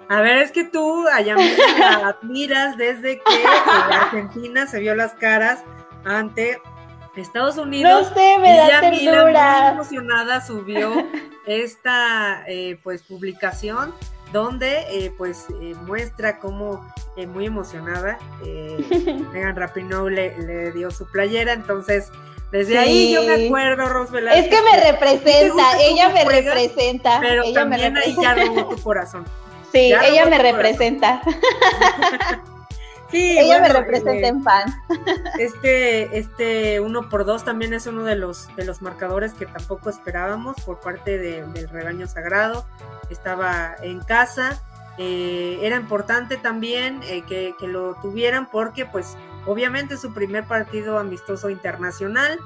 A 0.09 0.19
ver, 0.19 0.35
es 0.39 0.51
que 0.51 0.65
tú 0.65 1.07
allá 1.07 1.37
la 1.79 2.09
admiras 2.09 2.75
desde 2.75 3.19
que 3.19 3.33
eh, 3.33 3.45
Argentina 3.89 4.67
se 4.67 4.81
vio 4.81 4.95
las 4.95 5.13
caras 5.13 5.63
ante 6.03 6.61
Estados 7.15 7.57
Unidos. 7.57 8.09
No 8.09 8.15
sé, 8.15 8.37
me 8.39 8.57
da 8.57 8.81
ternura. 8.81 9.59
Muy 9.59 9.71
emocionada 9.75 10.45
subió 10.45 11.07
esta 11.45 12.43
eh, 12.47 12.77
pues 12.83 13.01
publicación 13.03 13.93
donde 14.33 14.79
eh, 14.89 15.13
pues 15.17 15.45
eh, 15.61 15.75
muestra 15.85 16.39
cómo 16.39 16.85
eh, 17.15 17.27
muy 17.27 17.45
emocionada 17.45 18.17
Megan 19.31 19.55
Rapinoe 19.55 20.11
le, 20.11 20.71
dio 20.71 20.91
su 20.91 21.05
playera, 21.05 21.53
entonces 21.53 22.09
desde 22.51 22.77
ahí 22.77 23.13
yo 23.13 23.23
me 23.23 23.45
acuerdo, 23.45 23.87
Rosbella. 23.87 24.33
Es 24.33 24.47
que 24.47 24.61
me 24.61 24.91
representa, 24.91 25.79
ella 25.79 26.09
me 26.09 26.23
representa. 26.23 27.19
Pero 27.19 27.51
también 27.51 27.97
ahí 27.97 28.15
ya 28.21 28.35
robó 28.35 28.75
tu 28.75 28.81
corazón. 28.83 29.25
Sí, 29.71 29.91
ella 29.91 30.27
me 30.27 30.37
representa. 30.37 31.21
Sí, 33.13 33.37
Ella 33.37 33.61
me 33.61 33.69
representa 33.69 34.27
en 34.27 34.41
fan. 34.43 34.73
Este, 35.37 36.17
este 36.17 36.79
uno 36.79 37.09
por 37.09 37.25
dos 37.25 37.45
también 37.45 37.73
es 37.73 37.85
uno 37.85 38.03
de 38.03 38.15
los, 38.15 38.53
de 38.55 38.65
los 38.65 38.81
marcadores 38.81 39.33
que 39.33 39.45
tampoco 39.45 39.91
esperábamos 39.91 40.59
por 40.61 40.79
parte 40.79 41.19
del 41.19 41.69
rebaño 41.69 42.07
sagrado. 42.07 42.65
Estaba 43.11 43.75
en 43.83 43.99
casa. 43.99 44.63
Eh, 44.97 45.59
era 45.61 45.75
importante 45.75 46.37
también 46.37 47.01
eh, 47.03 47.23
que, 47.27 47.53
que, 47.59 47.67
lo 47.67 47.95
tuvieran 48.01 48.49
porque 48.49 48.85
pues 48.85 49.15
obviamente 49.45 49.97
su 49.97 50.11
primer 50.13 50.45
partido 50.45 50.97
amistoso 50.97 51.51
internacional. 51.51 52.39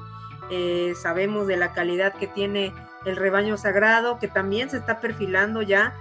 Eh, 0.50 0.92
sabemos 1.00 1.46
de 1.46 1.56
la 1.56 1.72
calidad 1.72 2.12
que 2.12 2.26
tiene 2.26 2.74
el 3.06 3.16
rebaño 3.16 3.56
sagrado, 3.56 4.18
que 4.18 4.28
también 4.28 4.68
se 4.68 4.76
está 4.76 5.00
perfilando 5.00 5.62
ya 5.62 5.94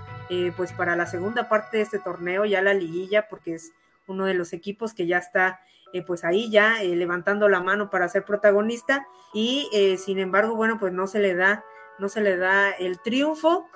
pues 0.58 0.74
para 0.74 0.98
la 0.98 1.06
segunda 1.06 1.48
parte 1.48 1.78
de 1.78 1.84
este 1.84 2.00
torneo, 2.00 2.44
ya 2.44 2.62
la 2.62 2.74
liguilla, 2.74 3.30
porque 3.30 3.56
es 3.56 3.72
uno 4.08 4.26
de 4.26 4.34
los 4.34 4.54
equipos 4.54 4.94
que 4.94 5.08
ya 5.08 5.18
está 5.18 5.60
eh, 5.94 6.02
pues 6.02 6.24
ahí 6.24 6.50
ya 6.50 6.82
eh, 6.82 6.96
levantando 6.96 7.48
la 7.50 7.62
mano 7.62 7.90
para 7.90 8.10
ser 8.10 8.26
protagonista. 8.26 9.08
Y 9.34 9.70
eh, 9.74 9.98
sin 9.98 10.20
embargo 10.20 10.56
bueno 10.56 10.80
pues 10.80 10.94
no 10.94 11.08
se 11.08 11.20
le 11.20 11.36
da 11.36 11.64
no 12.00 12.10
se 12.10 12.22
le 12.22 12.38
da 12.38 12.72
el 12.72 13.00
triunfo. 13.02 13.68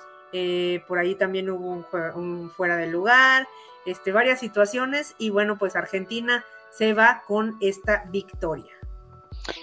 Por 0.88 0.98
ahí 0.98 1.14
también 1.14 1.50
hubo 1.50 1.68
un, 1.68 1.86
un, 2.14 2.50
fuera 2.50 2.76
de 2.76 2.86
lugar 2.86 3.46
este 3.84 4.12
varias 4.12 4.40
situaciones. 4.40 5.14
Y 5.18 5.30
bueno 5.30 5.58
pues 5.58 5.76
Argentina 5.76 6.44
se 6.70 6.94
va 6.94 7.22
con 7.26 7.56
esta 7.60 8.04
victoria 8.10 8.81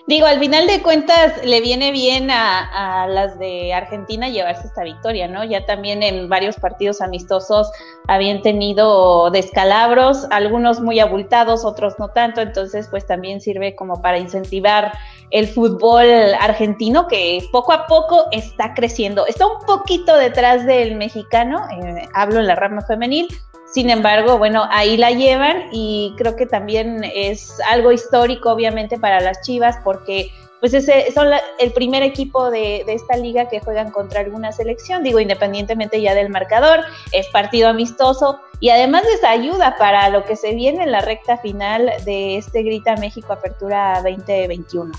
Digo, 0.07 0.25
al 0.25 0.39
final 0.39 0.67
de 0.67 0.81
cuentas 0.81 1.45
le 1.45 1.62
viene 1.62 1.91
bien 1.91 2.29
a, 2.31 3.07
las 3.07 3.39
de 3.39 3.74
Argentina 3.74 4.27
llevarse 4.27 4.67
esta 4.67 4.83
victoria, 4.83 5.27
¿no? 5.27 5.43
Ya 5.43 5.65
también 5.65 6.03
en 6.03 6.27
varios 6.27 6.57
partidos 6.57 7.01
amistosos 7.01 7.71
habían 8.07 8.41
tenido 8.41 9.29
descalabros, 9.31 10.25
algunos 10.31 10.81
muy 10.81 11.00
abultados, 11.00 11.63
otros 11.63 11.93
no 11.98 12.09
tanto, 12.09 12.41
entonces 12.41 12.88
pues 12.89 13.05
también 13.05 13.39
sirve 13.39 13.75
como 13.75 14.01
para 14.01 14.17
incentivar 14.17 14.91
el 15.31 15.48
fútbol 15.48 16.07
argentino 16.39 17.07
que 17.07 17.41
poco 17.51 17.71
a 17.71 17.88
poco 17.88 18.25
está 18.31 18.74
creciendo. 18.74 19.27
Está 19.27 19.45
un 19.48 19.63
poquito 19.65 20.15
detrás 20.17 20.65
del 20.65 20.95
mexicano, 20.95 21.67
eh, 21.71 22.07
hablo 22.13 22.39
en 22.39 22.48
la 22.48 22.55
rama 22.55 22.81
femenil, 22.81 23.27
sin 23.71 23.89
embargo, 23.89 24.38
bueno, 24.38 24.65
ahí 24.69 24.97
la 24.97 25.11
llevan 25.11 25.69
y 25.71 26.15
creo 26.17 26.35
que 26.35 26.45
también 26.45 27.03
es 27.03 27.59
algo 27.69 27.91
histórico, 27.91 28.51
obviamente, 28.51 28.97
para 28.97 29.19
las 29.19 29.41
Chivas, 29.41 29.77
porque 29.83 30.31
pues 30.59 30.73
ese 30.73 31.11
son 31.13 31.27
el 31.59 31.71
primer 31.71 32.03
equipo 32.03 32.49
de, 32.49 32.81
esta 32.88 33.15
liga 33.15 33.47
que 33.47 33.59
juegan 33.59 33.91
contra 33.91 34.21
alguna 34.21 34.51
selección, 34.51 35.03
digo, 35.03 35.19
independientemente 35.19 36.01
ya 36.01 36.15
del 36.15 36.29
marcador, 36.29 36.81
es 37.13 37.27
partido 37.27 37.69
amistoso 37.69 38.39
y 38.59 38.69
además 38.69 39.03
les 39.05 39.23
ayuda 39.23 39.77
para 39.77 40.09
lo 40.09 40.25
que 40.25 40.35
se 40.35 40.53
viene 40.55 40.83
en 40.83 40.91
la 40.91 41.01
recta 41.01 41.38
final 41.38 41.91
de 42.05 42.38
este 42.38 42.63
Grita 42.63 42.95
México 42.97 43.31
Apertura 43.31 44.01
2021. 44.03 44.91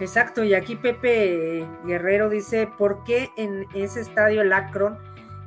Exacto, 0.00 0.42
y 0.42 0.54
aquí 0.54 0.76
Pepe 0.76 1.66
Guerrero 1.84 2.28
dice, 2.28 2.68
¿por 2.78 3.04
qué 3.04 3.30
en 3.36 3.66
ese 3.74 4.00
estadio 4.00 4.42
Lacron 4.42 4.98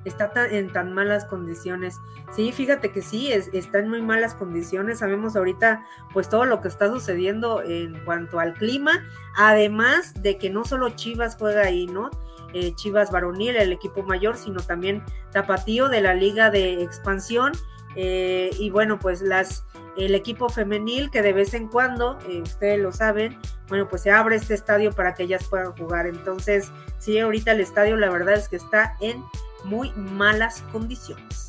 está 0.06 0.32
en 0.50 0.72
tan 0.72 0.94
malas 0.94 1.26
condiciones. 1.26 2.00
Sí, 2.32 2.52
fíjate 2.52 2.92
que 2.92 3.02
sí, 3.02 3.32
está 3.32 3.80
en 3.80 3.90
muy 3.90 4.02
malas 4.02 4.36
condiciones. 4.36 5.00
Sabemos 5.00 5.36
ahorita 5.36 5.86
pues 6.14 6.30
todo 6.30 6.46
lo 6.46 6.62
que 6.62 6.68
está 6.68 6.88
sucediendo 6.88 7.62
en 7.64 7.98
cuanto 8.06 8.40
al 8.40 8.54
clima, 8.54 9.06
además 9.36 10.14
de 10.22 10.38
que 10.38 10.50
no 10.50 10.66
solo 10.66 10.90
Chivas 10.92 11.36
juega 11.38 11.64
ahí, 11.64 11.88
¿no? 11.88 12.10
Eh, 12.54 12.74
Chivas 12.76 13.12
varonil, 13.12 13.56
el 13.56 13.74
equipo 13.74 14.04
mayor, 14.04 14.38
sino 14.38 14.62
también 14.62 15.04
Tapatío 15.32 15.90
de 15.90 16.02
la 16.02 16.14
Liga 16.14 16.50
de 16.50 16.82
Expansión. 16.82 17.52
Eh, 17.96 18.52
y 18.60 18.70
bueno, 18.70 19.00
pues 19.00 19.22
las 19.22 19.66
el 19.98 20.14
equipo 20.14 20.48
femenil 20.48 21.10
que 21.10 21.24
de 21.24 21.34
vez 21.34 21.56
en 21.56 21.68
cuando, 21.68 22.20
eh, 22.30 22.42
ustedes 22.42 22.80
lo 22.80 22.92
saben, 22.92 23.40
bueno, 23.68 23.88
pues 23.90 24.04
se 24.04 24.12
abre 24.12 24.36
este 24.36 24.54
estadio 24.54 24.92
para 24.92 25.16
que 25.16 25.24
ellas 25.24 25.44
puedan 25.50 25.76
jugar. 25.76 26.06
Entonces, 26.06 26.72
sí, 27.00 27.20
ahorita 27.20 27.52
el 27.52 27.62
estadio 27.62 27.98
la 27.98 28.10
verdad 28.10 28.36
es 28.36 28.48
que 28.48 28.58
está 28.58 28.96
en 29.02 29.24
muy 29.68 29.92
malas 29.96 30.64
condiciones. 30.72 31.48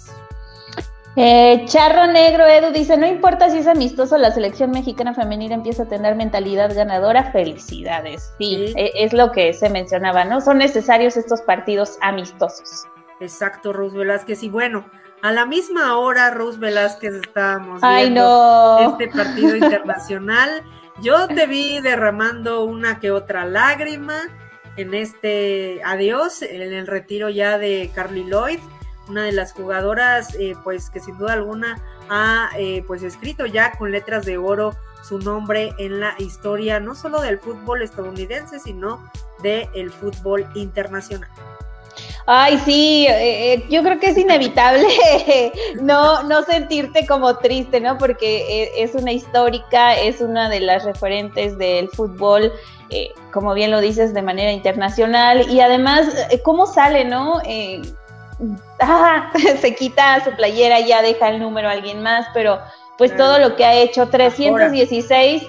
Eh, 1.21 1.65
Charro 1.67 2.07
Negro 2.07 2.47
Edu 2.47 2.71
dice, 2.73 2.97
no 2.97 3.05
importa 3.05 3.51
si 3.51 3.59
es 3.59 3.67
amistoso, 3.67 4.17
la 4.19 4.31
selección 4.31 4.71
mexicana 4.71 5.15
femenina 5.15 5.57
empieza 5.57 5.83
a 5.83 5.89
tener 5.89 6.15
mentalidad 6.15 6.73
ganadora, 6.73 7.33
felicidades. 7.33 8.33
Sí, 8.39 8.73
e, 8.77 8.93
es 8.95 9.13
lo 9.13 9.33
que 9.33 9.53
se 9.53 9.69
mencionaba, 9.69 10.25
¿no? 10.25 10.41
Son 10.41 10.59
necesarios 10.59 11.17
estos 11.17 11.41
partidos 11.41 11.99
amistosos. 12.03 12.87
Exacto, 13.19 13.73
Rose 13.73 13.97
Velázquez. 13.97 14.45
Y 14.45 14.49
bueno, 14.49 14.85
a 15.23 15.33
la 15.33 15.45
misma 15.45 15.99
hora, 15.99 16.31
Rose 16.31 16.59
Velázquez, 16.61 17.15
estábamos 17.15 17.81
viendo 17.81 18.97
este 19.01 19.09
partido 19.09 19.57
internacional. 19.57 20.63
Yo 21.03 21.27
te 21.27 21.49
vi 21.49 21.81
derramando 21.81 22.65
una 22.65 23.01
que 23.01 23.11
otra 23.11 23.45
lágrima 23.45 24.23
en 24.79 24.95
este 24.95 25.83
adiós, 25.85 26.43
en 26.43 26.73
el 26.73 26.87
retiro 26.87 27.29
ya 27.29 27.59
de 27.59 27.91
Carly 27.95 28.25
Lloyd, 28.25 28.61
una 29.09 29.25
de 29.25 29.33
las 29.33 29.53
jugadoras, 29.53 30.35
eh, 30.37 30.55
pues 30.63 30.89
que 30.91 31.01
sin 31.01 31.19
duda 31.19 31.33
alguna 31.33 31.83
ha 32.09 32.51
eh, 32.57 32.85
pues 32.87 33.03
escrito 33.03 33.45
ya 33.45 33.73
con 33.73 33.91
letras 33.91 34.25
de 34.25 34.39
oro 34.39 34.77
su 35.03 35.19
nombre 35.19 35.73
en 35.79 36.01
la 36.01 36.15
historia 36.19 36.79
no 36.79 36.95
solo 36.95 37.21
del 37.21 37.39
fútbol 37.39 37.83
estadounidense, 37.83 38.61
sino 38.61 39.11
del 39.43 39.91
fútbol 39.91 40.47
internacional. 40.55 41.31
Ay, 42.31 42.59
sí, 42.65 43.07
eh, 43.09 43.65
yo 43.71 43.83
creo 43.83 43.99
que 43.99 44.09
es 44.09 44.19
inevitable 44.19 44.87
no, 45.81 46.23
no 46.25 46.43
sentirte 46.43 47.07
como 47.07 47.39
triste, 47.39 47.81
¿no? 47.81 47.97
Porque 47.97 48.71
es 48.77 48.95
una 48.95 49.13
histórica, 49.13 49.97
es 49.97 50.21
una 50.21 50.51
de 50.51 50.61
las 50.61 50.85
referentes 50.85 51.57
del 51.57 51.89
fútbol 51.89 52.53
eh, 52.91 53.13
como 53.33 53.53
bien 53.53 53.71
lo 53.71 53.81
dices, 53.81 54.15
de 54.15 54.23
manera 54.23 54.51
internacional. 54.51 55.49
Y 55.51 55.61
además, 55.61 56.09
eh, 56.31 56.41
¿cómo 56.43 56.67
sale, 56.67 57.05
no? 57.05 57.41
Eh, 57.45 57.83
ah, 58.81 59.31
se 59.61 59.75
quita 59.75 60.25
su 60.25 60.31
playera, 60.33 60.81
ya 60.81 61.03
deja 61.03 61.29
el 61.29 61.41
número 61.41 61.69
a 61.69 61.73
alguien 61.73 62.03
más, 62.03 62.27
pero 62.33 62.59
pues 62.97 63.17
todo 63.17 63.39
lo 63.39 63.55
que 63.55 63.65
ha 63.65 63.75
hecho, 63.75 64.09
316 64.09 65.47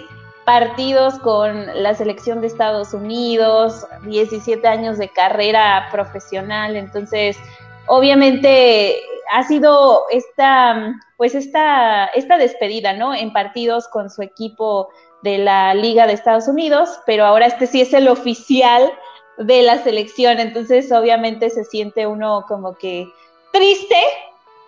partidos 0.49 1.19
con 1.19 1.67
la 1.75 1.93
selección 1.93 2.41
de 2.41 2.47
Estados 2.47 2.95
Unidos, 2.95 3.85
17 4.07 4.67
años 4.67 4.97
de 4.97 5.07
carrera 5.07 5.89
profesional, 5.91 6.75
entonces 6.75 7.37
obviamente 7.85 8.99
ha 9.31 9.43
sido 9.43 10.05
esta, 10.09 10.95
pues 11.17 11.35
esta, 11.35 12.05
esta 12.15 12.39
despedida, 12.39 12.93
¿no? 12.93 13.13
En 13.13 13.31
partidos 13.31 13.87
con 13.89 14.09
su 14.09 14.23
equipo 14.23 14.89
de 15.21 15.37
la 15.37 15.75
Liga 15.75 16.07
de 16.07 16.13
Estados 16.13 16.47
Unidos, 16.47 16.99
pero 17.05 17.25
ahora 17.25 17.45
este 17.45 17.67
sí 17.67 17.81
es 17.81 17.93
el 17.93 18.07
oficial 18.07 18.91
de 19.37 19.61
la 19.61 19.77
selección, 19.83 20.39
entonces 20.39 20.91
obviamente 20.91 21.51
se 21.51 21.63
siente 21.63 22.07
uno 22.07 22.45
como 22.47 22.75
que 22.75 23.07
triste, 23.51 24.01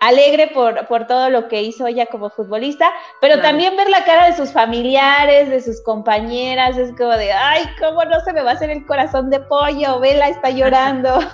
alegre 0.02 0.50
por, 0.52 0.88
por 0.88 1.06
todo 1.06 1.30
lo 1.30 1.46
que 1.46 1.62
hizo 1.62 1.86
ella 1.86 2.06
como 2.06 2.28
futbolista, 2.28 2.90
pero 3.20 3.40
también 3.40 3.76
ver 3.76 3.88
la 3.88 4.04
cara 4.04 4.26
de 4.26 4.36
sus 4.36 4.52
familiares, 4.52 5.48
de 5.48 5.60
sus 5.60 5.80
compañeras, 5.80 6.76
es 6.76 6.90
como 6.96 7.12
de, 7.12 7.32
ay, 7.32 7.62
¿cómo 7.78 8.04
no 8.04 8.18
se 8.20 8.32
me 8.32 8.42
va 8.42 8.50
a 8.50 8.54
hacer 8.54 8.70
el 8.70 8.84
corazón 8.84 9.30
de 9.30 9.38
pollo? 9.38 10.00
Vela 10.00 10.28
está 10.28 10.50
llorando. 10.50 11.18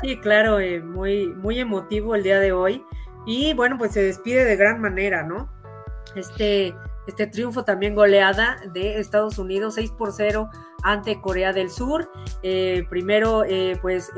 Sí, 0.00 0.18
claro, 0.18 0.58
eh, 0.58 0.80
muy, 0.80 1.28
muy 1.28 1.60
emotivo 1.60 2.16
el 2.16 2.24
día 2.24 2.40
de 2.40 2.50
hoy. 2.50 2.84
Y 3.24 3.54
bueno, 3.54 3.78
pues 3.78 3.92
se 3.92 4.02
despide 4.02 4.44
de 4.44 4.56
gran 4.56 4.80
manera, 4.80 5.22
¿no? 5.22 5.48
Este, 6.16 6.74
este 7.06 7.28
triunfo 7.28 7.62
también 7.62 7.94
goleada 7.94 8.56
de 8.72 8.98
Estados 8.98 9.38
Unidos 9.38 9.74
6 9.76 9.92
por 9.92 10.10
0 10.10 10.50
ante 10.82 11.20
Corea 11.20 11.52
del 11.52 11.70
Sur. 11.70 12.10
Eh, 12.42 12.84
primero, 12.90 13.44
eh, 13.44 13.78
pues 13.80 14.10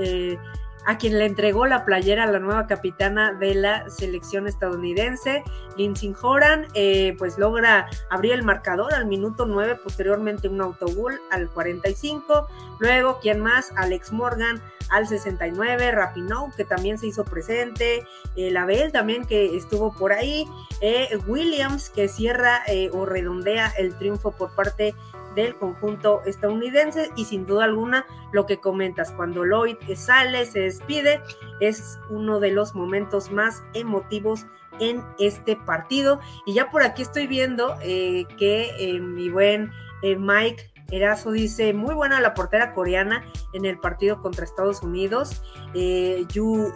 a 0.87 0.99
quien 0.99 1.18
le 1.18 1.27
entregó 1.27 1.66
la 1.66 1.85
playera 1.85 2.25
a 2.25 2.27
la 2.27 2.38
nueva 2.38 2.66
capitana 2.66 3.33
de 3.33 3.55
la 3.55 3.88
selección 3.90 4.47
estadounidense, 4.47 5.42
Lindsey 5.77 6.14
Horan, 6.20 6.66
eh, 6.75 7.14
pues 7.18 7.38
logra 7.38 7.88
abrir 8.11 8.33
el 8.33 8.42
marcador 8.42 8.94
al 8.94 9.07
minuto 9.07 9.47
9, 9.47 9.77
posteriormente 9.83 10.49
un 10.49 10.61
autogol 10.61 11.20
al 11.31 11.49
45, 11.49 12.49
luego, 12.79 13.18
¿quién 13.20 13.40
más? 13.40 13.73
Alex 13.77 14.12
Morgan 14.12 14.61
al 14.90 15.07
69, 15.07 15.92
Rapinoe, 15.92 16.53
que 16.57 16.64
también 16.64 16.99
se 16.99 17.07
hizo 17.07 17.25
presente, 17.25 18.07
eh, 18.37 18.51
Label 18.51 18.92
también 18.92 19.25
que 19.25 19.57
estuvo 19.57 19.92
por 19.94 20.12
ahí, 20.12 20.47
eh, 20.83 21.18
Williams 21.27 21.88
que 21.88 22.09
cierra 22.09 22.62
o 22.92 23.07
redondea 23.07 23.73
el 23.79 23.97
triunfo 23.97 24.33
por 24.33 24.55
parte 24.55 24.94
del 25.35 25.57
conjunto 25.57 26.23
estadounidense 26.25 27.11
y 27.16 27.25
sin 27.25 27.47
duda 27.47 27.64
alguna 27.64 28.07
lo 28.33 28.47
que 28.47 28.61
comentas, 28.61 29.12
cuando 29.12 29.44
Lloyd 29.44 29.77
sale, 29.97 30.47
se 30.47 30.61
despide, 30.61 31.20
es 31.61 31.99
uno 32.11 32.40
de 32.40 32.51
los 32.51 32.75
momentos 32.75 33.31
más 33.31 33.62
emotivos 33.75 34.47
en 34.81 35.03
este 35.18 35.57
partido. 35.57 36.20
Y 36.47 36.55
ya 36.55 36.70
por 36.70 36.83
aquí 36.83 37.03
estoy 37.03 37.27
viendo 37.27 37.77
eh, 37.83 38.27
que 38.38 38.70
eh, 38.79 39.01
mi 39.01 39.29
buen 39.29 39.70
eh, 40.03 40.16
Mike 40.16 40.70
Erazo 40.90 41.31
dice, 41.31 41.73
muy 41.73 41.94
buena 41.94 42.20
la 42.20 42.35
portera 42.35 42.75
coreana 42.75 43.25
en 43.53 43.64
el 43.64 43.79
partido 43.79 44.20
contra 44.20 44.44
Estados 44.44 44.83
Unidos, 44.83 45.42
Yu, 45.75 46.73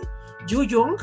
Yu 0.47 0.67
Jung 0.69 0.99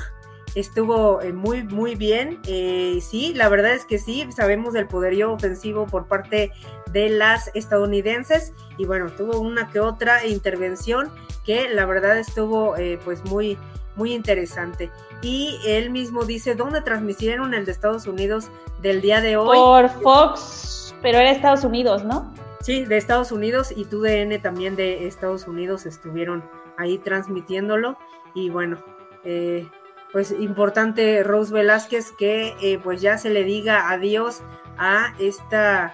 estuvo 0.55 1.21
eh, 1.21 1.33
muy, 1.33 1.63
muy 1.63 1.95
bien. 1.95 2.39
Eh, 2.47 2.99
sí, 3.01 3.33
la 3.33 3.49
verdad 3.49 3.73
es 3.73 3.85
que 3.85 3.99
sí, 3.99 4.27
sabemos 4.35 4.73
del 4.73 4.87
poderío 4.87 5.31
ofensivo 5.33 5.85
por 5.85 6.07
parte 6.07 6.51
de 6.95 7.09
las 7.09 7.51
estadounidenses 7.53 8.53
y 8.77 8.85
bueno, 8.85 9.11
tuvo 9.11 9.41
una 9.41 9.69
que 9.69 9.81
otra 9.81 10.25
intervención 10.25 11.11
que 11.45 11.67
la 11.67 11.85
verdad 11.85 12.17
estuvo 12.17 12.77
eh, 12.77 12.97
pues 13.03 13.21
muy, 13.25 13.57
muy 13.97 14.13
interesante. 14.13 14.89
Y 15.21 15.59
él 15.65 15.89
mismo 15.89 16.23
dice, 16.23 16.55
¿dónde 16.55 16.79
transmitieron 16.79 17.53
el 17.53 17.65
de 17.65 17.73
Estados 17.73 18.07
Unidos 18.07 18.47
del 18.81 19.01
día 19.01 19.19
de 19.19 19.35
hoy? 19.35 19.57
Por 19.57 19.89
Fox, 20.01 20.95
pero 21.01 21.17
era 21.17 21.31
Estados 21.31 21.65
Unidos, 21.65 22.05
¿no? 22.05 22.33
Sí, 22.61 22.85
de 22.85 22.95
Estados 22.95 23.33
Unidos 23.33 23.73
y 23.75 23.83
TUDN 23.83 24.41
también 24.41 24.77
de 24.77 25.05
Estados 25.05 25.49
Unidos 25.49 25.85
estuvieron 25.85 26.45
ahí 26.77 26.97
transmitiéndolo. 26.97 27.97
Y 28.33 28.49
bueno, 28.49 28.77
eh, 29.25 29.67
pues 30.13 30.31
importante 30.31 31.23
Rose 31.23 31.53
Velázquez 31.53 32.13
que 32.13 32.55
eh, 32.61 32.79
pues 32.81 33.01
ya 33.01 33.17
se 33.17 33.29
le 33.31 33.43
diga 33.43 33.89
adiós 33.91 34.43
a 34.77 35.13
esta 35.19 35.93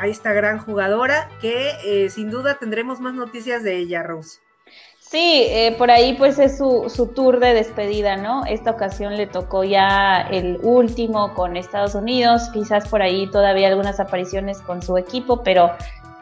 a 0.00 0.06
esta 0.06 0.32
gran 0.32 0.58
jugadora 0.58 1.28
que 1.40 1.72
eh, 1.84 2.10
sin 2.10 2.30
duda 2.30 2.58
tendremos 2.58 3.00
más 3.00 3.14
noticias 3.14 3.62
de 3.62 3.76
ella, 3.76 4.02
Rose. 4.02 4.40
Sí, 5.00 5.48
por 5.78 5.92
ahí 5.92 6.14
pues 6.18 6.36
es 6.40 6.58
su, 6.58 6.90
su, 6.92 7.06
tour 7.06 7.38
de 7.38 7.54
despedida, 7.54 8.16
¿no? 8.16 8.44
Esta 8.44 8.72
ocasión 8.72 9.16
le 9.16 9.28
tocó 9.28 9.62
ya 9.62 10.20
el 10.22 10.58
último 10.62 11.32
con 11.32 11.56
Estados 11.56 11.94
Unidos, 11.94 12.50
quizás 12.52 12.88
por 12.88 13.02
ahí 13.02 13.30
todavía 13.30 13.68
algunas 13.68 14.00
apariciones 14.00 14.58
con 14.62 14.82
su 14.82 14.98
equipo, 14.98 15.44
pero 15.44 15.70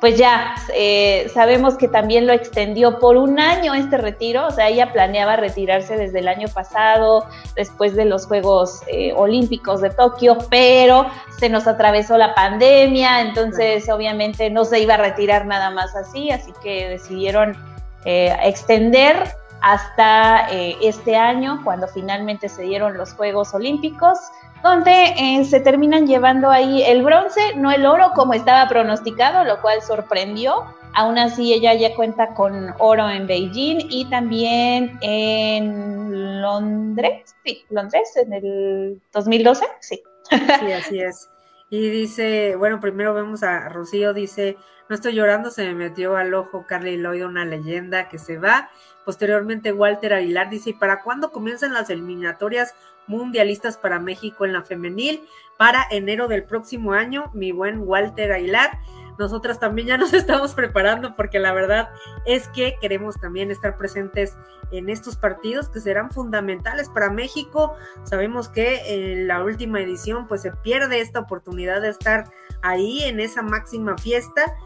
pues 0.04 0.18
ya 0.18 0.54
eh, 0.74 1.30
sabemos 1.32 1.78
que 1.78 1.88
también 1.88 2.26
lo 2.26 2.34
extendió 2.34 2.98
por 2.98 3.16
un 3.16 3.40
año 3.40 3.72
este 3.72 3.96
retiro, 3.96 4.48
o 4.48 4.50
sea, 4.50 4.68
ella 4.68 4.92
planeaba 4.92 5.36
retirarse 5.36 5.96
desde 5.96 6.18
el 6.18 6.28
año 6.28 6.46
pasado, 6.48 7.24
después 7.56 7.96
de 7.96 8.04
los 8.04 8.26
Juegos 8.26 8.82
eh, 8.86 9.14
Olímpicos 9.16 9.80
de 9.80 9.88
Tokio, 9.88 10.36
pero 10.50 11.06
se 11.38 11.48
nos 11.48 11.66
atravesó 11.66 12.18
la 12.18 12.34
pandemia, 12.34 13.22
entonces 13.22 13.88
obviamente 13.88 14.50
no 14.50 14.66
se 14.66 14.80
iba 14.80 14.92
a 14.92 14.98
retirar 14.98 15.46
nada 15.46 15.70
más 15.70 15.96
así, 15.96 16.30
así 16.30 16.52
que 16.62 16.86
decidieron 16.86 17.56
eh, 18.04 18.36
extender 18.42 19.16
hasta 19.62 20.48
este 20.50 21.16
año, 21.16 21.62
cuando 21.64 21.88
finalmente 21.88 22.50
se 22.50 22.64
dieron 22.64 22.98
los 22.98 23.14
Juegos 23.14 23.54
Olímpicos 23.54 24.18
donde 24.64 25.14
eh, 25.18 25.44
se 25.44 25.60
terminan 25.60 26.06
llevando 26.06 26.48
ahí 26.48 26.82
el 26.82 27.02
bronce, 27.02 27.54
no 27.54 27.70
el 27.70 27.84
oro 27.84 28.12
como 28.14 28.32
estaba 28.32 28.66
pronosticado, 28.66 29.44
lo 29.44 29.60
cual 29.60 29.82
sorprendió. 29.82 30.64
Aún 30.94 31.18
así, 31.18 31.52
ella 31.52 31.74
ya 31.74 31.94
cuenta 31.94 32.34
con 32.34 32.72
oro 32.78 33.10
en 33.10 33.26
Beijing 33.26 33.88
y 33.90 34.08
también 34.08 34.98
en 35.02 36.40
Londres, 36.40 37.36
sí, 37.44 37.62
Londres, 37.68 38.16
en 38.16 38.32
el 38.32 39.02
2012, 39.12 39.66
sí. 39.80 40.02
Sí, 40.30 40.72
así 40.72 40.98
es. 40.98 41.28
Y 41.68 41.90
dice, 41.90 42.56
bueno, 42.56 42.80
primero 42.80 43.12
vemos 43.12 43.42
a 43.42 43.68
Rocío, 43.68 44.14
dice, 44.14 44.56
no 44.88 44.94
estoy 44.94 45.14
llorando, 45.14 45.50
se 45.50 45.64
me 45.64 45.74
metió 45.74 46.16
al 46.16 46.32
ojo 46.32 46.64
Carly 46.66 46.96
Lloyd, 46.96 47.26
una 47.26 47.44
leyenda 47.44 48.08
que 48.08 48.18
se 48.18 48.38
va. 48.38 48.70
Posteriormente, 49.04 49.72
Walter 49.72 50.14
Aguilar 50.14 50.48
dice, 50.48 50.70
¿y 50.70 50.74
para 50.74 51.02
cuándo 51.02 51.32
comienzan 51.32 51.74
las 51.74 51.90
eliminatorias 51.90 52.74
mundialistas 53.06 53.76
para 53.76 54.00
México 54.00 54.44
en 54.44 54.52
la 54.52 54.62
femenil? 54.62 55.22
Para 55.58 55.86
enero 55.90 56.28
del 56.28 56.44
próximo 56.44 56.92
año, 56.92 57.30
mi 57.34 57.52
buen 57.52 57.80
Walter 57.80 58.32
Aguilar. 58.32 58.78
Nosotras 59.18 59.60
también 59.60 59.88
ya 59.88 59.96
nos 59.96 60.12
estamos 60.14 60.54
preparando 60.54 61.14
porque 61.16 61.38
la 61.38 61.52
verdad 61.52 61.88
es 62.26 62.48
que 62.48 62.76
queremos 62.80 63.20
también 63.20 63.50
estar 63.50 63.76
presentes 63.76 64.36
en 64.72 64.90
estos 64.90 65.16
partidos 65.16 65.68
que 65.68 65.80
serán 65.80 66.10
fundamentales 66.10 66.88
para 66.88 67.10
México. 67.10 67.74
Sabemos 68.04 68.48
que 68.48 69.12
en 69.12 69.28
la 69.28 69.42
última 69.42 69.80
edición 69.80 70.26
pues 70.26 70.42
se 70.42 70.50
pierde 70.50 71.00
esta 71.00 71.20
oportunidad 71.20 71.80
de 71.80 71.90
estar 71.90 72.24
ahí 72.62 73.02
en 73.04 73.20
esa 73.20 73.42
máxima 73.42 73.96
fiesta. 73.96 74.56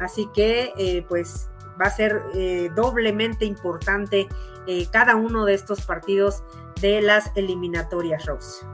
Así 0.00 0.28
que 0.34 0.72
eh, 0.76 1.04
pues 1.08 1.48
va 1.80 1.86
a 1.86 1.90
ser 1.90 2.22
eh, 2.34 2.70
doblemente 2.74 3.44
importante 3.44 4.28
eh, 4.66 4.86
cada 4.90 5.16
uno 5.16 5.44
de 5.44 5.54
estos 5.54 5.82
partidos 5.82 6.42
de 6.80 7.00
las 7.02 7.30
eliminatorias, 7.36 8.24
Rose. 8.26 8.64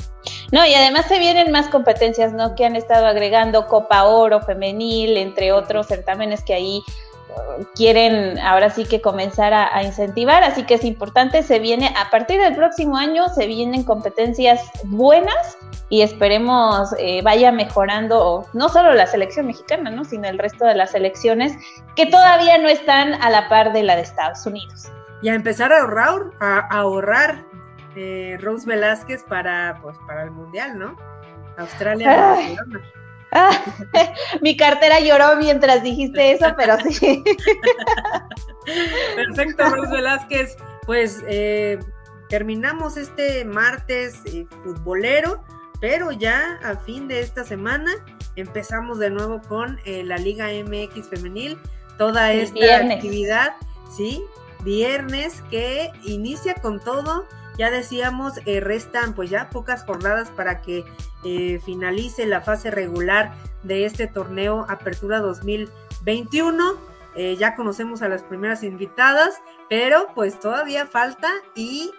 No, 0.50 0.66
y 0.66 0.74
además 0.74 1.06
se 1.06 1.18
vienen 1.18 1.50
más 1.50 1.68
competencias, 1.68 2.32
¿no? 2.32 2.54
Que 2.54 2.64
han 2.64 2.76
estado 2.76 3.06
agregando 3.06 3.66
Copa 3.66 4.04
Oro 4.04 4.40
femenil, 4.42 5.16
entre 5.16 5.52
otros 5.52 5.86
certámenes 5.86 6.42
que 6.42 6.54
ahí 6.54 6.82
uh, 7.30 7.64
quieren 7.74 8.38
ahora 8.38 8.68
sí 8.68 8.84
que 8.84 9.00
comenzar 9.00 9.54
a, 9.54 9.82
incentivar, 9.82 10.42
así 10.42 10.64
que 10.64 10.74
es 10.74 10.84
importante, 10.84 11.42
se 11.42 11.58
viene, 11.58 11.94
a 11.96 12.10
partir 12.10 12.40
del 12.40 12.54
próximo 12.54 12.96
año 12.96 13.28
se 13.28 13.46
vienen 13.46 13.84
competencias 13.84 14.60
buenas 14.84 15.56
y 15.88 16.02
esperemos 16.02 16.94
eh, 16.98 17.22
vaya 17.22 17.50
mejorando 17.50 18.46
no 18.52 18.68
solo 18.68 18.92
la 18.94 19.06
selección 19.06 19.46
mexicana, 19.46 19.90
¿no? 19.90 20.04
sino 20.04 20.28
el 20.28 20.38
resto 20.38 20.64
de 20.64 20.74
las 20.74 20.90
selecciones 20.90 21.52
que 21.96 22.06
todavía 22.06 22.58
no 22.58 22.68
están 22.68 23.14
a 23.22 23.30
la 23.30 23.48
par 23.48 23.72
de 23.72 23.82
la 23.84 23.96
de 23.96 24.02
Estados 24.02 24.44
Unidos. 24.44 24.88
Y 25.22 25.28
a 25.28 25.34
empezar 25.34 25.72
a 25.72 25.82
ahorrar, 25.82 26.30
a 26.40 26.58
ahorrar 26.70 27.51
eh, 27.96 28.38
Rose 28.40 28.66
Velázquez 28.66 29.24
para, 29.24 29.78
pues, 29.82 29.96
para 30.06 30.24
el 30.24 30.30
Mundial, 30.30 30.78
¿no? 30.78 30.96
Australia. 31.58 32.56
Ah, 33.32 33.50
mi 34.42 34.56
cartera 34.56 35.00
lloró 35.00 35.36
mientras 35.36 35.82
dijiste 35.82 36.32
eso, 36.32 36.46
pero 36.56 36.76
sí. 36.80 37.22
Perfecto, 39.16 39.64
Rose 39.70 39.90
Velázquez. 39.90 40.56
Pues 40.86 41.22
eh, 41.28 41.78
terminamos 42.28 42.96
este 42.96 43.44
martes 43.44 44.20
eh, 44.26 44.46
futbolero, 44.64 45.44
pero 45.80 46.12
ya 46.12 46.58
a 46.64 46.76
fin 46.76 47.08
de 47.08 47.20
esta 47.20 47.44
semana 47.44 47.90
empezamos 48.36 48.98
de 48.98 49.10
nuevo 49.10 49.40
con 49.42 49.78
la 49.84 50.16
Liga 50.16 50.46
MX 50.46 51.08
femenil, 51.08 51.58
toda 51.98 52.32
esta 52.32 52.78
actividad, 52.78 53.54
¿sí? 53.94 54.22
Viernes 54.64 55.42
que 55.50 55.90
inicia 56.04 56.54
con 56.54 56.80
todo 56.80 57.26
ya 57.58 57.70
decíamos, 57.70 58.34
eh, 58.46 58.60
restan 58.60 59.14
pues 59.14 59.30
ya 59.30 59.50
pocas 59.50 59.84
jornadas 59.84 60.30
para 60.30 60.62
que 60.62 60.84
eh, 61.24 61.60
finalice 61.64 62.26
la 62.26 62.40
fase 62.40 62.70
regular 62.70 63.34
de 63.62 63.84
este 63.84 64.06
torneo 64.06 64.66
Apertura 64.68 65.20
2021. 65.20 66.92
Eh, 67.14 67.36
ya 67.36 67.54
conocemos 67.54 68.00
a 68.00 68.08
las 68.08 68.22
primeras 68.22 68.62
invitadas, 68.62 69.42
pero 69.68 70.08
pues 70.14 70.40
todavía 70.40 70.86
falta 70.86 71.30
y 71.54 71.92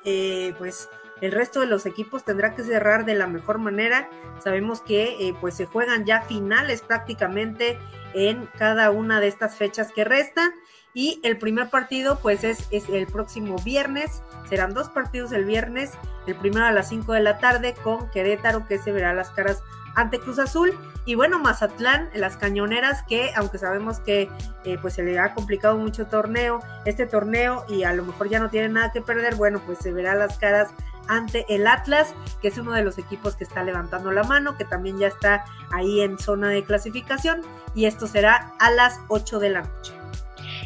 pues 0.57 0.89
el 1.21 1.31
resto 1.31 1.59
de 1.59 1.67
los 1.67 1.85
equipos 1.85 2.23
tendrá 2.23 2.55
que 2.55 2.63
cerrar 2.63 3.05
de 3.05 3.13
la 3.13 3.27
mejor 3.27 3.59
manera. 3.59 4.09
Sabemos 4.43 4.81
que 4.81 5.35
pues 5.39 5.55
se 5.55 5.65
juegan 5.65 6.05
ya 6.05 6.21
finales 6.21 6.81
prácticamente 6.81 7.77
en 8.15 8.47
cada 8.57 8.89
una 8.89 9.19
de 9.19 9.27
estas 9.27 9.55
fechas 9.55 9.91
que 9.91 10.03
restan. 10.03 10.51
Y 10.93 11.19
el 11.23 11.37
primer 11.37 11.69
partido, 11.69 12.19
pues 12.19 12.43
es, 12.43 12.67
el 12.71 13.07
próximo 13.07 13.55
viernes. 13.63 14.21
Serán 14.47 14.73
dos 14.73 14.89
partidos 14.89 15.31
el 15.31 15.45
viernes. 15.45 15.91
El 16.27 16.35
primero 16.35 16.65
a 16.65 16.71
las 16.71 16.89
5 16.89 17.13
de 17.13 17.21
la 17.21 17.39
tarde 17.39 17.73
con 17.83 18.09
Querétaro, 18.11 18.67
que 18.67 18.77
se 18.77 18.91
verá 18.91 19.13
las 19.13 19.31
caras 19.31 19.63
ante 19.95 20.19
Cruz 20.19 20.39
Azul. 20.39 20.77
Y 21.05 21.15
bueno, 21.15 21.39
Mazatlán, 21.39 22.09
las 22.13 22.37
cañoneras, 22.37 23.03
que 23.09 23.31
aunque 23.35 23.57
sabemos 23.57 23.99
que 23.99 24.29
eh, 24.63 24.77
pues 24.81 24.93
se 24.93 25.03
le 25.03 25.19
ha 25.19 25.33
complicado 25.33 25.77
mucho 25.77 26.05
torneo, 26.05 26.59
este 26.85 27.05
torneo, 27.05 27.65
y 27.67 27.83
a 27.83 27.93
lo 27.93 28.05
mejor 28.05 28.29
ya 28.29 28.39
no 28.39 28.49
tiene 28.49 28.69
nada 28.69 28.91
que 28.91 29.01
perder, 29.01 29.35
bueno, 29.35 29.61
pues 29.65 29.79
se 29.79 29.91
verá 29.91 30.15
las 30.15 30.37
caras 30.37 30.69
ante 31.09 31.45
el 31.53 31.67
Atlas, 31.67 32.13
que 32.41 32.47
es 32.47 32.57
uno 32.57 32.71
de 32.71 32.83
los 32.83 32.97
equipos 32.97 33.35
que 33.35 33.43
está 33.43 33.63
levantando 33.63 34.11
la 34.11 34.23
mano, 34.23 34.57
que 34.57 34.63
también 34.63 34.97
ya 34.97 35.07
está 35.07 35.43
ahí 35.71 36.01
en 36.01 36.17
zona 36.17 36.49
de 36.49 36.63
clasificación. 36.63 37.41
Y 37.75 37.85
esto 37.85 38.07
será 38.07 38.53
a 38.59 38.71
las 38.71 38.99
8 39.09 39.39
de 39.39 39.49
la 39.49 39.61
noche. 39.63 40.02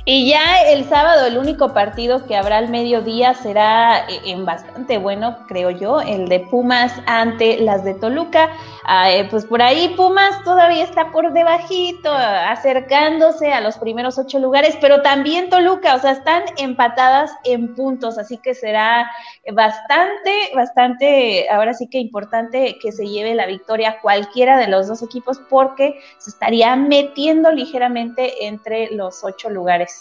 Y 0.10 0.26
ya 0.26 0.62
el 0.62 0.86
sábado 0.86 1.26
el 1.26 1.38
único 1.38 1.74
partido 1.74 2.26
que 2.26 2.38
habrá 2.38 2.60
al 2.60 2.70
mediodía 2.70 3.34
será 3.34 4.08
eh, 4.08 4.22
en 4.24 4.46
bastante 4.46 4.98
bueno, 4.98 5.40
creo 5.50 5.70
yo, 5.70 6.00
el 6.00 6.30
de 6.30 6.40
Pumas 6.40 6.94
ante 7.08 7.60
las 7.60 7.84
de 7.84 7.94
Toluca. 7.94 8.50
Ah, 8.86 9.12
eh, 9.12 9.28
pues 9.30 9.44
por 9.44 9.62
ahí 9.62 9.90
Pumas 9.98 10.42
todavía 10.46 10.86
está 10.86 11.12
por 11.12 11.34
debajito, 11.34 12.10
acercándose 12.10 13.52
a 13.52 13.60
los 13.60 13.78
primeros 13.80 14.18
ocho 14.18 14.40
lugares, 14.40 14.78
pero 14.80 15.02
también 15.02 15.50
Toluca, 15.50 15.96
o 15.96 16.00
sea, 16.00 16.12
están 16.12 16.44
empatadas 16.56 17.30
en 17.44 17.76
puntos, 17.76 18.18
así 18.18 18.38
que 18.38 18.54
será 18.54 19.12
bastante, 19.52 20.52
bastante, 20.56 21.50
ahora 21.50 21.74
sí 21.74 21.90
que 21.90 21.98
importante 21.98 22.80
que 22.82 22.94
se 22.94 23.06
lleve 23.06 23.36
la 23.36 23.46
victoria 23.46 24.00
cualquiera 24.02 24.58
de 24.58 24.68
los 24.68 24.88
dos 24.88 25.02
equipos 25.02 25.42
porque 25.50 26.00
se 26.18 26.30
estaría 26.30 26.78
metiendo 26.78 27.52
ligeramente 27.52 28.46
entre 28.46 28.90
los 28.92 29.22
ocho 29.26 29.50
lugares. 29.50 29.97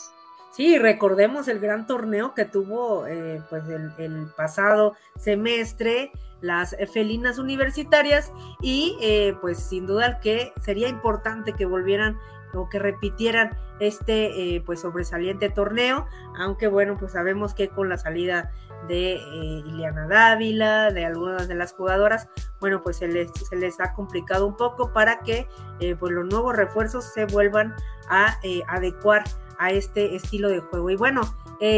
Sí, 0.57 0.79
recordemos 0.79 1.49
el 1.49 1.61
gran 1.61 1.87
torneo 1.87 2.33
que 2.33 2.47
tuvo 2.47 3.07
eh, 3.07 3.43
pues 3.51 3.65
el, 3.69 4.27
pasado 4.37 4.95
semestre 5.19 6.13
las 6.41 6.75
felinas 6.93 7.39
universitarias 7.39 8.33
y 8.63 8.97
eh, 9.03 9.37
pues 9.41 9.59
sin 9.59 9.87
duda 9.87 10.19
que 10.21 10.53
sería 10.63 10.89
importante 10.89 11.53
que 11.53 11.67
volvieran 11.67 12.19
o 12.55 12.71
que 12.71 12.79
repitieran 12.79 13.57
este 13.81 14.63
pues 14.65 14.81
sobresaliente 14.81 15.51
torneo, 15.51 16.07
aunque 16.39 16.69
bueno, 16.69 16.97
pues 16.99 17.13
sabemos 17.13 17.53
que 17.53 17.69
con 17.69 17.91
la 17.91 17.99
salida 17.99 18.51
de 18.89 19.15
eh, 19.15 19.63
Ileana 19.67 20.07
Dávila, 20.07 20.91
de 20.91 21.05
algunas 21.05 21.49
de 21.49 21.55
las 21.55 21.73
jugadoras, 21.73 22.29
bueno, 22.61 22.83
pues 22.83 22.99
se 22.99 23.09
les, 23.09 23.31
se 23.33 23.57
les 23.57 23.81
ha 23.81 23.93
complicado 23.95 24.47
un 24.47 24.57
poco 24.57 24.93
para 24.93 25.21
que 25.21 25.49
eh, 25.81 25.97
pues 25.99 26.13
los 26.13 26.27
nuevos 26.27 26.55
refuerzos 26.55 27.05
se 27.05 27.27
vuelvan 27.27 27.75
a 28.09 28.39
eh, 28.43 28.63
adecuar 28.69 29.25
a 29.59 29.71
este 29.71 30.15
estilo 30.17 30.49
de 30.49 30.61
juego. 30.61 30.91
Y 30.91 30.97
bueno, 30.97 31.23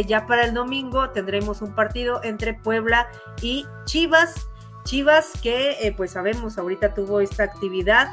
ya 0.06 0.26
para 0.26 0.44
el 0.44 0.54
domingo 0.54 1.10
tendremos 1.10 1.62
un 1.62 1.74
partido 1.74 2.20
entre 2.24 2.54
Puebla 2.54 3.08
y 3.42 3.66
Chivas. 3.84 4.48
Chivas 4.84 5.32
que 5.42 5.92
pues 5.96 6.12
sabemos 6.12 6.58
ahorita 6.58 6.94
tuvo 6.94 7.20
esta 7.20 7.44
actividad 7.44 8.08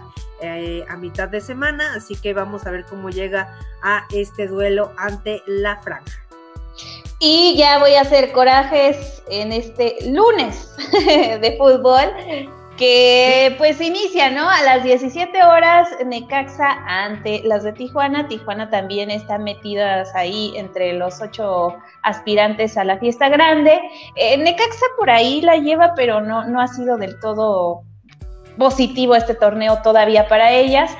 a 0.89 0.97
mitad 0.97 1.29
de 1.29 1.41
semana, 1.41 1.95
así 1.95 2.15
que 2.15 2.33
vamos 2.33 2.65
a 2.65 2.71
ver 2.71 2.85
cómo 2.85 3.09
llega 3.09 3.57
a 3.81 4.05
este 4.11 4.47
duelo 4.47 4.91
ante 4.97 5.41
la 5.47 5.77
franja. 5.77 6.25
Y 7.19 7.55
ya 7.55 7.79
voy 7.79 7.95
a 7.95 8.01
hacer 8.01 8.31
corajes 8.33 9.23
en 9.29 9.53
este 9.53 9.97
lunes 10.09 10.69
de 10.91 11.55
fútbol 11.57 12.11
que 12.77 13.55
pues 13.57 13.79
inicia, 13.79 14.31
¿no? 14.31 14.49
A 14.49 14.61
las 14.63 14.83
17 14.83 15.43
horas 15.43 15.87
Necaxa 16.05 16.71
ante 16.87 17.41
las 17.43 17.63
de 17.63 17.73
Tijuana. 17.73 18.27
Tijuana 18.27 18.69
también 18.69 19.09
está 19.09 19.37
metidas 19.37 20.13
ahí 20.15 20.53
entre 20.55 20.93
los 20.93 21.21
ocho 21.21 21.75
aspirantes 22.03 22.77
a 22.77 22.83
la 22.83 22.97
fiesta 22.97 23.29
grande. 23.29 23.79
Eh, 24.15 24.37
Necaxa 24.37 24.85
por 24.97 25.09
ahí 25.09 25.41
la 25.41 25.57
lleva, 25.57 25.93
pero 25.95 26.21
no, 26.21 26.45
no 26.45 26.61
ha 26.61 26.67
sido 26.67 26.97
del 26.97 27.19
todo 27.19 27.83
positivo 28.57 29.15
este 29.15 29.35
torneo 29.35 29.81
todavía 29.81 30.27
para 30.27 30.51
ellas. 30.51 30.91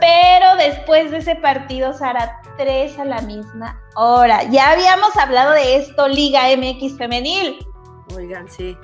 Pero 0.00 0.56
después 0.58 1.10
de 1.10 1.18
ese 1.18 1.36
partido, 1.36 1.92
Sara, 1.92 2.40
tres 2.56 2.98
a 2.98 3.04
la 3.04 3.22
misma 3.22 3.80
hora. 3.94 4.42
Ya 4.44 4.70
habíamos 4.70 5.16
hablado 5.16 5.52
de 5.52 5.76
esto, 5.76 6.08
Liga 6.08 6.42
MX 6.56 6.98
Femenil. 6.98 7.58
Oigan, 8.14 8.48
sí. 8.48 8.76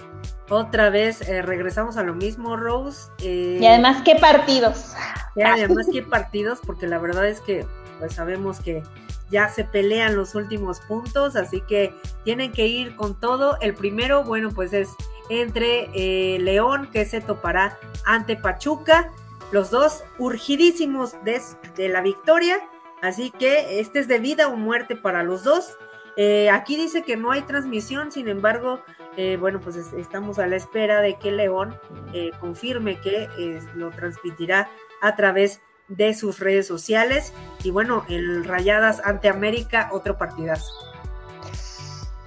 Otra 0.50 0.88
vez 0.88 1.20
eh, 1.28 1.42
regresamos 1.42 1.96
a 1.96 2.02
lo 2.02 2.14
mismo, 2.14 2.56
Rose. 2.56 3.10
Eh, 3.20 3.58
y 3.60 3.66
además, 3.66 4.02
¿qué 4.02 4.16
partidos? 4.16 4.94
Y 5.36 5.42
además, 5.42 5.86
¿qué 5.92 6.02
partidos? 6.02 6.60
Porque 6.64 6.86
la 6.86 6.98
verdad 6.98 7.28
es 7.28 7.40
que 7.40 7.66
pues 7.98 8.14
sabemos 8.14 8.60
que 8.60 8.82
ya 9.30 9.48
se 9.48 9.64
pelean 9.64 10.16
los 10.16 10.34
últimos 10.34 10.80
puntos, 10.80 11.36
así 11.36 11.60
que 11.62 11.94
tienen 12.24 12.52
que 12.52 12.66
ir 12.66 12.96
con 12.96 13.18
todo. 13.18 13.58
El 13.60 13.74
primero, 13.74 14.24
bueno, 14.24 14.50
pues 14.50 14.72
es 14.72 14.88
entre 15.28 15.90
eh, 15.92 16.38
León, 16.38 16.88
que 16.92 17.04
se 17.04 17.20
topará 17.20 17.78
ante 18.06 18.36
Pachuca. 18.36 19.12
Los 19.50 19.70
dos 19.70 20.04
urgidísimos 20.18 21.12
de, 21.24 21.40
de 21.76 21.88
la 21.88 22.00
victoria. 22.00 22.58
Así 23.02 23.30
que 23.30 23.80
este 23.80 24.00
es 24.00 24.08
de 24.08 24.18
vida 24.18 24.48
o 24.48 24.56
muerte 24.56 24.96
para 24.96 25.22
los 25.22 25.44
dos. 25.44 25.76
Eh, 26.16 26.50
aquí 26.50 26.76
dice 26.76 27.02
que 27.02 27.16
no 27.16 27.30
hay 27.30 27.42
transmisión, 27.42 28.10
sin 28.10 28.28
embargo, 28.28 28.82
eh, 29.18 29.36
bueno, 29.36 29.60
pues 29.60 29.74
estamos 29.76 30.38
a 30.38 30.46
la 30.46 30.54
espera 30.54 31.00
de 31.00 31.16
que 31.16 31.32
León 31.32 31.76
eh, 32.12 32.30
confirme 32.38 33.00
que 33.00 33.28
lo 33.74 33.90
transmitirá 33.90 34.70
a 35.02 35.16
través 35.16 35.60
de 35.88 36.14
sus 36.14 36.38
redes 36.38 36.68
sociales. 36.68 37.32
Y 37.64 37.72
bueno, 37.72 38.04
el 38.08 38.44
Rayadas 38.44 39.02
ante 39.04 39.28
América, 39.28 39.88
otro 39.90 40.16
partidazo. 40.16 40.72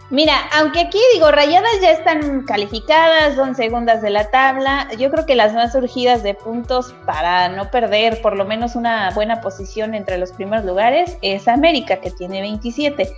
Mira, 0.10 0.34
aunque 0.52 0.82
aquí 0.82 1.00
digo, 1.14 1.32
Rayadas 1.32 1.80
ya 1.82 1.92
están 1.92 2.42
calificadas, 2.42 3.36
son 3.36 3.56
segundas 3.56 4.02
de 4.02 4.10
la 4.10 4.30
tabla, 4.30 4.90
yo 4.98 5.10
creo 5.10 5.26
que 5.26 5.36
las 5.36 5.54
más 5.54 5.74
urgidas 5.74 6.24
de 6.24 6.34
puntos 6.34 6.94
para 7.06 7.48
no 7.48 7.72
perder 7.72 8.22
por 8.22 8.36
lo 8.36 8.44
menos 8.44 8.76
una 8.76 9.12
buena 9.12 9.40
posición 9.40 9.96
entre 9.96 10.18
los 10.18 10.34
primeros 10.34 10.66
lugares 10.66 11.18
es 11.22 11.48
América, 11.48 12.02
que 12.02 12.12
tiene 12.12 12.42
27 12.42 13.16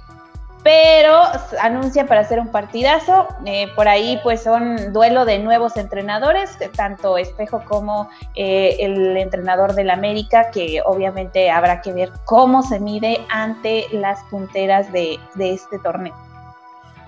pero 0.64 1.22
anuncia 1.62 2.06
para 2.06 2.22
hacer 2.22 2.40
un 2.40 2.48
partidazo. 2.48 3.28
Eh, 3.46 3.68
por 3.76 3.88
ahí 3.88 4.20
pues 4.24 4.42
son 4.44 4.94
duelo 4.94 5.26
de 5.26 5.40
nuevos 5.40 5.76
entrenadores, 5.78 6.58
tanto 6.76 7.18
Espejo 7.18 7.64
como 7.66 8.10
eh, 8.36 8.78
el 8.80 9.18
entrenador 9.18 9.74
del 9.74 9.90
América, 9.90 10.50
que 10.52 10.82
obviamente 10.86 11.52
habrá 11.52 11.82
que 11.82 11.92
ver 11.92 12.12
cómo 12.26 12.64
se 12.64 12.80
mide 12.80 13.20
ante 13.30 13.86
las 13.92 14.24
punteras 14.26 14.92
de 14.92 15.20
este 15.38 15.80
torneo. 15.80 16.16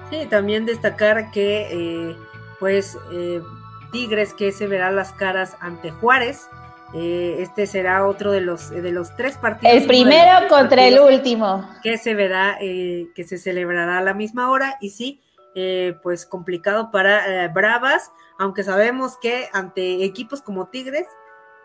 Sí, 0.09 0.25
también 0.25 0.65
destacar 0.65 1.31
que 1.31 1.67
eh, 1.71 2.15
pues 2.59 2.97
Tigres 3.91 4.33
que 4.33 4.51
se 4.51 4.67
verá 4.67 4.91
las 4.91 5.13
caras 5.13 5.55
ante 5.61 5.89
Juárez. 5.89 6.49
Eh, 6.95 7.37
este 7.39 7.67
será 7.67 8.07
otro 8.07 8.31
de 8.31 8.41
los 8.41 8.69
de 8.69 8.91
los 8.91 9.15
tres 9.15 9.37
partidos. 9.37 9.75
El 9.75 9.85
primero 9.85 10.47
contra 10.47 10.85
el 10.87 10.99
último. 10.99 11.69
Que 11.83 11.97
se 11.97 12.15
verá, 12.15 12.57
que 12.59 13.25
se 13.27 13.37
celebrará 13.37 13.97
a 13.97 14.01
la 14.01 14.13
misma 14.13 14.49
hora. 14.49 14.77
Y 14.79 14.91
sí, 14.91 15.21
pues 16.01 16.25
complicado 16.25 16.91
para 16.91 17.49
Bravas, 17.49 18.11
aunque 18.39 18.63
sabemos 18.63 19.17
que 19.17 19.49
ante 19.51 20.03
equipos 20.05 20.41
como 20.41 20.67
Tigres, 20.67 21.07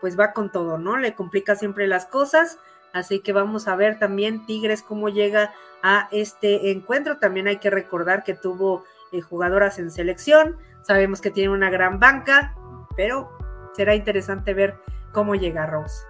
pues 0.01 0.19
va 0.19 0.33
con 0.33 0.51
todo, 0.51 0.77
¿no? 0.77 0.97
Le 0.97 1.15
complica 1.15 1.55
siempre 1.55 1.87
las 1.87 2.07
cosas. 2.07 2.57
Así 2.91 3.19
que 3.19 3.31
vamos 3.31 3.69
a 3.69 3.75
ver 3.75 3.99
también 3.99 4.45
Tigres 4.45 4.81
cómo 4.81 5.07
llega 5.07 5.53
a 5.81 6.09
este 6.11 6.71
encuentro. 6.71 7.19
También 7.19 7.47
hay 7.47 7.57
que 7.57 7.69
recordar 7.69 8.23
que 8.23 8.33
tuvo 8.33 8.83
eh, 9.13 9.21
jugadoras 9.21 9.79
en 9.79 9.91
selección. 9.91 10.57
Sabemos 10.81 11.21
que 11.21 11.31
tiene 11.31 11.53
una 11.53 11.69
gran 11.69 11.99
banca, 11.99 12.55
pero 12.97 13.29
será 13.75 13.95
interesante 13.95 14.53
ver 14.53 14.75
cómo 15.11 15.35
llega 15.35 15.65
Rose. 15.65 16.05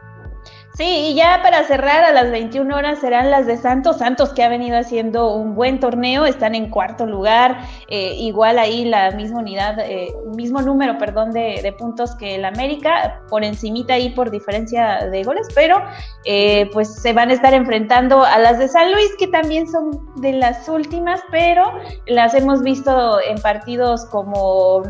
Sí, 0.73 1.09
y 1.09 1.15
ya 1.15 1.41
para 1.43 1.65
cerrar 1.65 2.05
a 2.05 2.13
las 2.13 2.31
21 2.31 2.73
horas 2.73 2.99
serán 2.99 3.29
las 3.29 3.45
de 3.45 3.57
Santos. 3.57 3.97
Santos 3.97 4.31
que 4.31 4.41
ha 4.41 4.47
venido 4.47 4.77
haciendo 4.77 5.35
un 5.35 5.53
buen 5.53 5.81
torneo, 5.81 6.25
están 6.25 6.55
en 6.55 6.69
cuarto 6.69 7.05
lugar, 7.05 7.59
eh, 7.89 8.15
igual 8.15 8.57
ahí 8.57 8.85
la 8.85 9.11
misma 9.11 9.39
unidad, 9.39 9.79
eh, 9.79 10.13
mismo 10.33 10.61
número, 10.61 10.97
perdón, 10.97 11.31
de, 11.31 11.75
puntos 11.77 12.15
que 12.15 12.35
el 12.35 12.45
América, 12.45 13.21
por 13.29 13.43
encimita 13.43 13.95
ahí 13.95 14.09
por 14.11 14.31
diferencia 14.31 15.09
de 15.09 15.23
goles, 15.23 15.47
pero 15.55 15.81
eh, 16.25 16.69
pues 16.73 17.01
se 17.01 17.11
van 17.11 17.29
a 17.31 17.33
estar 17.33 17.53
enfrentando 17.53 18.23
a 18.23 18.37
las 18.39 18.59
de 18.59 18.67
San 18.67 18.91
Luis, 18.91 19.09
que 19.17 19.27
también 19.27 19.67
son 19.67 19.91
de 20.17 20.33
las 20.33 20.67
últimas, 20.69 21.21
pero 21.31 21.63
las 22.07 22.33
hemos 22.33 22.61
visto 22.61 23.19
en 23.21 23.41
partidos 23.41 24.05
como 24.05 24.83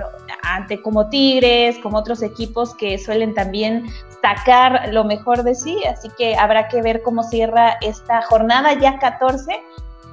ante 0.43 0.81
como 0.81 1.09
Tigres, 1.09 1.77
como 1.79 1.97
otros 1.97 2.21
equipos 2.21 2.75
que 2.75 2.97
suelen 2.97 3.33
también 3.33 3.85
sacar 4.21 4.89
lo 4.91 5.03
mejor 5.03 5.43
de 5.43 5.55
sí, 5.55 5.70
así 5.89 6.09
que 6.17 6.35
habrá 6.35 6.67
que 6.67 6.81
ver 6.81 7.01
cómo 7.01 7.23
cierra 7.23 7.77
esta 7.81 8.21
jornada 8.23 8.73
ya 8.73 8.99
14, 8.99 9.61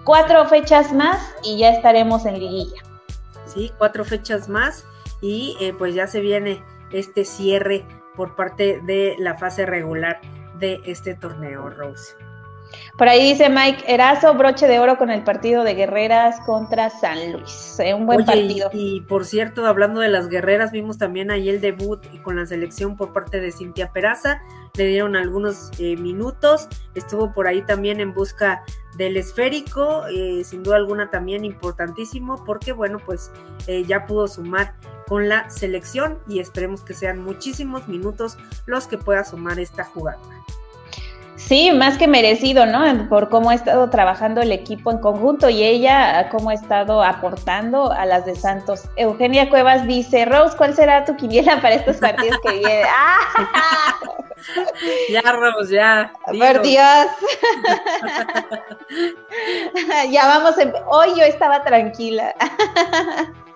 cuatro 0.04 0.46
fechas 0.46 0.92
más 0.92 1.34
y 1.44 1.58
ya 1.58 1.70
estaremos 1.70 2.26
en 2.26 2.38
liguilla. 2.38 2.82
Sí, 3.46 3.72
cuatro 3.78 4.04
fechas 4.04 4.48
más 4.48 4.84
y 5.20 5.56
eh, 5.60 5.74
pues 5.76 5.94
ya 5.94 6.06
se 6.06 6.20
viene 6.20 6.62
este 6.92 7.24
cierre 7.24 7.84
por 8.16 8.36
parte 8.36 8.80
de 8.82 9.16
la 9.18 9.36
fase 9.36 9.66
regular 9.66 10.20
de 10.58 10.80
este 10.84 11.14
torneo, 11.14 11.70
Rose. 11.70 12.14
Por 12.96 13.08
ahí 13.08 13.32
dice 13.32 13.48
Mike 13.48 13.84
Erazo, 13.86 14.34
broche 14.34 14.66
de 14.66 14.80
oro 14.80 14.98
con 14.98 15.10
el 15.10 15.22
partido 15.22 15.62
de 15.62 15.74
Guerreras 15.74 16.40
contra 16.44 16.90
San 16.90 17.32
Luis. 17.32 17.78
Eh, 17.78 17.94
un 17.94 18.06
buen 18.06 18.24
partido. 18.24 18.70
Y, 18.72 19.02
por 19.02 19.24
cierto, 19.24 19.66
hablando 19.66 20.00
de 20.00 20.08
las 20.08 20.28
guerreras, 20.28 20.72
vimos 20.72 20.98
también 20.98 21.30
ahí 21.30 21.48
el 21.48 21.60
debut 21.60 22.04
con 22.22 22.36
la 22.36 22.46
selección 22.46 22.96
por 22.96 23.12
parte 23.12 23.40
de 23.40 23.52
Cintia 23.52 23.92
Peraza. 23.92 24.42
Le 24.76 24.86
dieron 24.86 25.14
algunos 25.14 25.70
eh, 25.78 25.96
minutos. 25.96 26.68
Estuvo 26.94 27.32
por 27.32 27.46
ahí 27.46 27.62
también 27.62 28.00
en 28.00 28.12
busca 28.12 28.64
del 28.96 29.16
esférico, 29.16 30.04
eh, 30.08 30.42
sin 30.44 30.64
duda 30.64 30.76
alguna 30.76 31.08
también 31.08 31.44
importantísimo, 31.44 32.44
porque 32.44 32.72
bueno, 32.72 32.98
pues 32.98 33.30
ya 33.86 34.06
pudo 34.06 34.26
sumar 34.26 34.74
con 35.06 35.28
la 35.28 35.48
selección 35.50 36.18
y 36.26 36.40
esperemos 36.40 36.82
que 36.82 36.94
sean 36.94 37.22
muchísimos 37.22 37.86
minutos 37.86 38.38
los 38.66 38.88
que 38.88 38.98
pueda 38.98 39.24
sumar 39.24 39.60
esta 39.60 39.84
jugadora. 39.84 40.37
Sí, 41.48 41.72
más 41.72 41.96
que 41.96 42.06
merecido, 42.06 42.66
¿no? 42.66 43.08
Por 43.08 43.30
cómo 43.30 43.48
ha 43.48 43.54
estado 43.54 43.88
trabajando 43.88 44.42
el 44.42 44.52
equipo 44.52 44.90
en 44.90 44.98
conjunto 44.98 45.48
y 45.48 45.62
ella, 45.62 46.28
cómo 46.28 46.50
ha 46.50 46.54
estado 46.54 47.02
aportando 47.02 47.90
a 47.90 48.04
las 48.04 48.26
de 48.26 48.36
Santos. 48.36 48.82
Eugenia 48.96 49.48
Cuevas 49.48 49.86
dice, 49.86 50.26
Rose, 50.26 50.54
¿cuál 50.58 50.74
será 50.74 51.06
tu 51.06 51.16
quiniela 51.16 51.58
para 51.62 51.76
estos 51.76 51.96
partidos 51.96 52.38
que 52.42 52.52
vienen? 52.58 52.84
¡Ah! 53.54 53.98
Ya, 55.10 55.22
Rose, 55.32 55.74
ya. 55.74 56.12
Por 56.26 56.60
Dios. 56.60 57.06
ya 60.10 60.26
vamos, 60.26 60.54
hoy 60.86 61.14
yo 61.16 61.24
estaba 61.24 61.64
tranquila. 61.64 62.34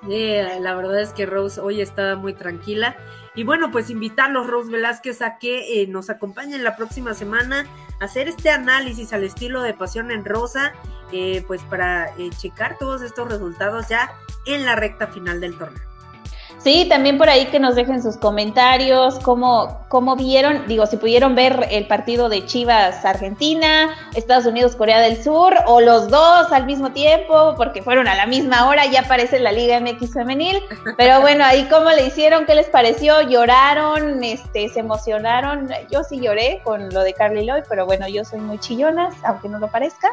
Sí, 0.09 0.35
la 0.61 0.75
verdad 0.75 1.01
es 1.01 1.11
que 1.11 1.27
Rose 1.27 1.61
hoy 1.61 1.81
estaba 1.81 2.17
muy 2.17 2.35
tranquila. 2.35 2.97
Y 3.35 3.45
bueno, 3.45 3.71
pues 3.71 3.89
invitarlos, 3.89 4.47
Rose 4.47 4.71
Velázquez, 4.71 5.23
a 5.23 5.39
que 5.39 5.83
eh, 5.83 5.87
nos 5.87 6.11
acompañen 6.11 6.65
la 6.65 6.77
próxima 6.77 7.15
semana 7.15 7.67
a 8.01 8.05
hacer 8.05 8.29
este 8.29 8.51
análisis 8.51 9.13
al 9.13 9.25
estilo 9.25 9.63
de 9.63 9.75
Pasión 9.75 10.11
en 10.11 10.25
Rosa, 10.25 10.73
eh, 11.13 11.45
pues 11.47 11.63
para 11.63 12.09
eh, 12.19 12.31
checar 12.37 12.77
todos 12.79 13.01
estos 13.03 13.29
resultados 13.29 13.89
ya 13.89 14.11
en 14.47 14.65
la 14.65 14.75
recta 14.75 15.07
final 15.07 15.41
del 15.41 15.57
torneo. 15.57 15.92
Sí, 16.63 16.87
también 16.89 17.19
por 17.19 17.29
ahí 17.29 17.47
que 17.47 17.59
nos 17.59 17.75
dejen 17.75 18.01
sus 18.01 18.17
comentarios, 18.17 19.19
cómo, 19.19 19.85
cómo 19.89 20.15
vieron, 20.15 20.69
digo, 20.69 20.87
si 20.87 20.97
pudieron 20.97 21.35
ver 21.35 21.67
el 21.73 21.89
partido 21.89 22.29
de 22.29 22.47
Chivas 22.47 23.05
Argentina, 23.05 23.91
Estados 24.15 24.47
Unidos 24.47 24.77
Corea 24.77 25.01
del 25.01 25.21
Sur, 25.21 25.55
o 25.67 25.81
los 25.81 26.09
dos 26.09 26.53
al 26.53 26.65
mismo 26.67 26.93
tiempo, 26.93 27.55
porque 27.57 27.83
fueron 27.83 28.07
a 28.07 28.15
la 28.15 28.27
misma 28.27 28.69
hora, 28.69 28.87
ya 28.87 29.01
aparece 29.01 29.41
la 29.41 29.51
Liga 29.51 29.81
MX 29.81 30.13
femenil, 30.13 30.63
pero 30.97 31.21
bueno, 31.21 31.45
ahí 31.45 31.67
cómo 31.69 31.91
le 31.91 32.07
hicieron, 32.07 32.47
qué 32.47 32.55
les 32.55 32.69
pareció, 32.69 33.23
lloraron, 33.23 34.23
este, 34.23 34.69
se 34.69 34.81
emocionaron, 34.81 35.69
yo 35.91 36.05
sí 36.05 36.21
lloré 36.21 36.61
con 36.63 36.91
lo 36.91 37.01
de 37.01 37.13
Carly 37.13 37.45
Lloyd, 37.45 37.65
pero 37.69 37.87
bueno, 37.87 38.07
yo 38.07 38.25
soy 38.25 38.39
muy 38.39 38.61
chillona, 38.61 39.11
aunque 39.25 39.49
no 39.49 39.59
lo 39.59 39.69
parezca. 39.69 40.09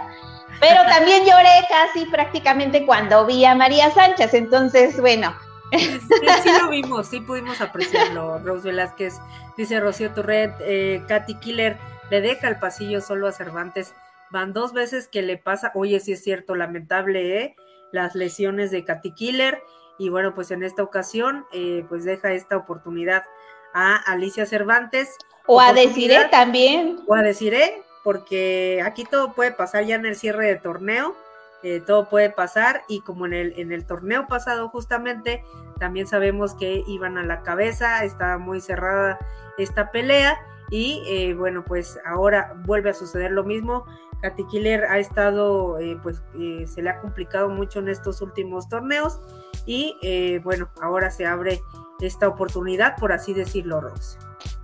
Pero 0.60 0.82
también 0.90 1.24
lloré 1.26 1.68
casi 1.70 2.06
prácticamente 2.08 2.88
cuando 2.88 3.28
vi 3.28 3.46
a 3.46 3.54
María 3.54 3.92
Sánchez, 3.92 4.34
entonces, 4.34 5.00
bueno, 5.00 5.32
Sí, 5.72 6.50
lo 6.62 6.70
vimos, 6.70 7.08
sí 7.08 7.20
pudimos 7.20 7.62
apreciarlo. 7.62 8.40
Rose 8.40 8.70
Velázquez, 8.70 9.20
dice 9.58 9.80
Rocío 9.80 10.12
Turret, 10.12 10.54
eh, 10.62 11.04
Katy 11.08 11.36
Killer 11.36 11.78
le 12.10 12.22
deja 12.22 12.48
el 12.48 12.58
pasillo 12.58 13.02
solo 13.02 13.28
a 13.28 13.32
Cervantes. 13.32 13.94
Van 14.32 14.54
dos 14.54 14.74
veces 14.74 15.08
que 15.08 15.22
le 15.22 15.38
pasa, 15.38 15.72
oye, 15.76 16.00
sí 16.00 16.14
es 16.14 16.24
cierto, 16.24 16.56
lamentable, 16.56 17.42
¿eh? 17.42 17.56
Las 17.92 18.16
lesiones 18.16 18.72
de 18.72 18.84
Katy 18.84 19.14
Killer. 19.14 19.62
Y 19.98 20.10
bueno, 20.10 20.34
pues 20.34 20.52
en 20.52 20.64
esta 20.64 20.84
ocasión, 20.84 21.46
eh, 21.52 21.84
pues 21.90 22.06
deja 22.06 22.32
esta 22.32 22.58
oportunidad 22.58 23.24
a 23.74 23.96
Alicia 23.96 24.46
Cervantes. 24.46 25.18
O 25.46 25.60
a 25.60 25.74
Deciré 25.74 26.28
también. 26.30 27.00
O 27.08 27.16
a 27.16 27.22
Deciré, 27.22 27.82
porque 28.04 28.82
aquí 28.86 29.04
todo 29.04 29.34
puede 29.34 29.52
pasar 29.52 29.86
ya 29.86 29.96
en 29.96 30.06
el 30.06 30.16
cierre 30.16 30.48
de 30.48 30.56
torneo 30.56 31.16
eh, 31.64 31.82
todo 31.86 32.08
puede 32.08 32.30
pasar 32.30 32.84
y 32.88 33.02
como 33.02 33.26
en 33.26 33.34
el, 33.34 33.54
en 33.58 33.72
el 33.72 33.86
torneo 33.86 34.28
pasado 34.28 34.70
justamente, 34.70 35.44
también 35.80 36.08
sabemos 36.08 36.56
que 36.56 36.84
iban 36.88 37.18
a 37.18 37.24
la 37.24 37.42
cabeza, 37.42 38.04
estaba 38.04 38.38
muy 38.38 38.62
cerrada 38.62 39.20
esta 39.58 39.92
pelea 39.92 40.40
y 40.70 41.04
eh, 41.08 41.34
bueno, 41.34 41.66
pues 41.66 42.00
ahora 42.06 42.54
vuelve 42.66 42.92
a 42.92 42.94
suceder 42.94 43.32
lo 43.32 43.44
mismo. 43.44 43.86
Katy 44.22 44.46
Killer 44.48 44.86
ha 44.86 45.00
estado, 45.00 45.80
eh, 45.80 45.98
pues 46.04 46.22
se 46.66 46.82
le 46.82 46.90
ha 46.90 47.00
complicado 47.00 47.50
mucho 47.50 47.80
en 47.80 47.88
estos 47.88 48.22
últimos 48.22 48.68
torneos 48.68 49.22
y 49.66 50.40
bueno, 50.44 50.70
ahora 50.82 51.10
se 51.10 51.26
abre 51.26 51.62
esta 52.02 52.28
oportunidad, 52.28 52.98
por 52.98 53.14
así 53.14 53.34
decirlo, 53.34 53.80
Rose. 53.80 54.18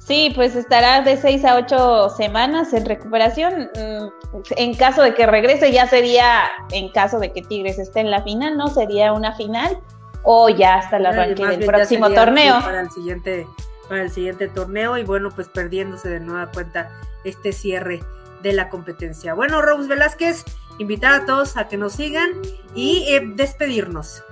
Sí, 0.06 0.32
pues 0.36 0.56
estará 0.56 1.02
de 1.02 1.18
seis 1.18 1.44
a 1.46 1.56
ocho 1.56 2.10
semanas 2.12 2.74
en 2.74 2.86
recuperación. 2.86 3.72
Mm, 3.76 4.38
en 4.56 4.76
caso 4.76 5.02
de 5.02 5.16
que 5.16 5.26
regrese, 5.26 5.72
ya 5.72 5.88
sería, 5.88 6.44
en 6.72 6.90
caso 6.90 7.18
de 7.18 7.34
que 7.34 7.42
Tigres 7.42 7.80
esté 7.80 8.02
en 8.02 8.12
la 8.12 8.22
final, 8.22 8.56
¿no? 8.56 8.68
Sería 8.68 9.14
una 9.14 9.36
final 9.36 9.80
o 10.22 10.50
ya 10.50 10.76
hasta 10.76 10.98
el 10.98 11.08
arranque 11.08 11.44
del 11.48 11.66
próximo 11.66 12.12
torneo. 12.12 12.60
Para 12.62 12.82
el 12.82 12.92
siguiente, 12.92 13.48
para 13.90 14.04
el 14.04 14.12
siguiente 14.12 14.48
torneo 14.48 14.96
y 14.96 15.04
bueno, 15.04 15.30
pues 15.34 15.48
perdiéndose 15.50 16.08
de 16.10 16.20
nueva 16.20 16.52
cuenta 16.52 16.92
este 17.24 17.52
cierre 17.52 18.04
de 18.44 18.54
la 18.54 18.70
competencia. 18.70 19.34
Bueno, 19.34 19.64
Rose 19.64 19.88
Velázquez, 19.88 20.46
invitar 20.78 21.14
a 21.22 21.26
todos 21.26 21.58
a 21.58 21.68
que 21.68 21.78
nos 21.78 21.94
sigan 21.94 22.30
y 22.76 23.08
eh, 23.10 23.22
despedirnos. 23.24 24.24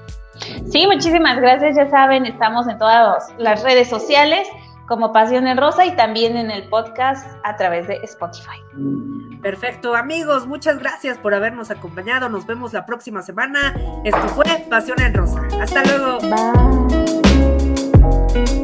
Sí, 0.71 0.85
muchísimas 0.85 1.39
gracias. 1.39 1.75
Ya 1.75 1.89
saben, 1.89 2.27
estamos 2.27 2.67
en 2.67 2.77
todas 2.77 3.33
las 3.39 3.63
redes 3.63 3.89
sociales 3.89 4.47
como 4.87 5.11
Pasión 5.11 5.47
en 5.47 5.57
Rosa 5.57 5.85
y 5.85 5.95
también 5.95 6.37
en 6.37 6.51
el 6.51 6.67
podcast 6.69 7.27
a 7.43 7.55
través 7.55 7.87
de 7.87 7.95
Spotify. 8.03 8.61
Perfecto, 9.41 9.95
amigos, 9.95 10.47
muchas 10.47 10.79
gracias 10.79 11.17
por 11.17 11.33
habernos 11.33 11.71
acompañado. 11.71 12.29
Nos 12.29 12.45
vemos 12.45 12.73
la 12.73 12.85
próxima 12.85 13.21
semana. 13.21 13.75
Esto 14.03 14.27
fue 14.29 14.45
Pasión 14.69 15.01
en 15.01 15.13
Rosa. 15.13 15.41
Hasta 15.61 15.83
luego. 15.83 16.19
Bye. 18.33 18.62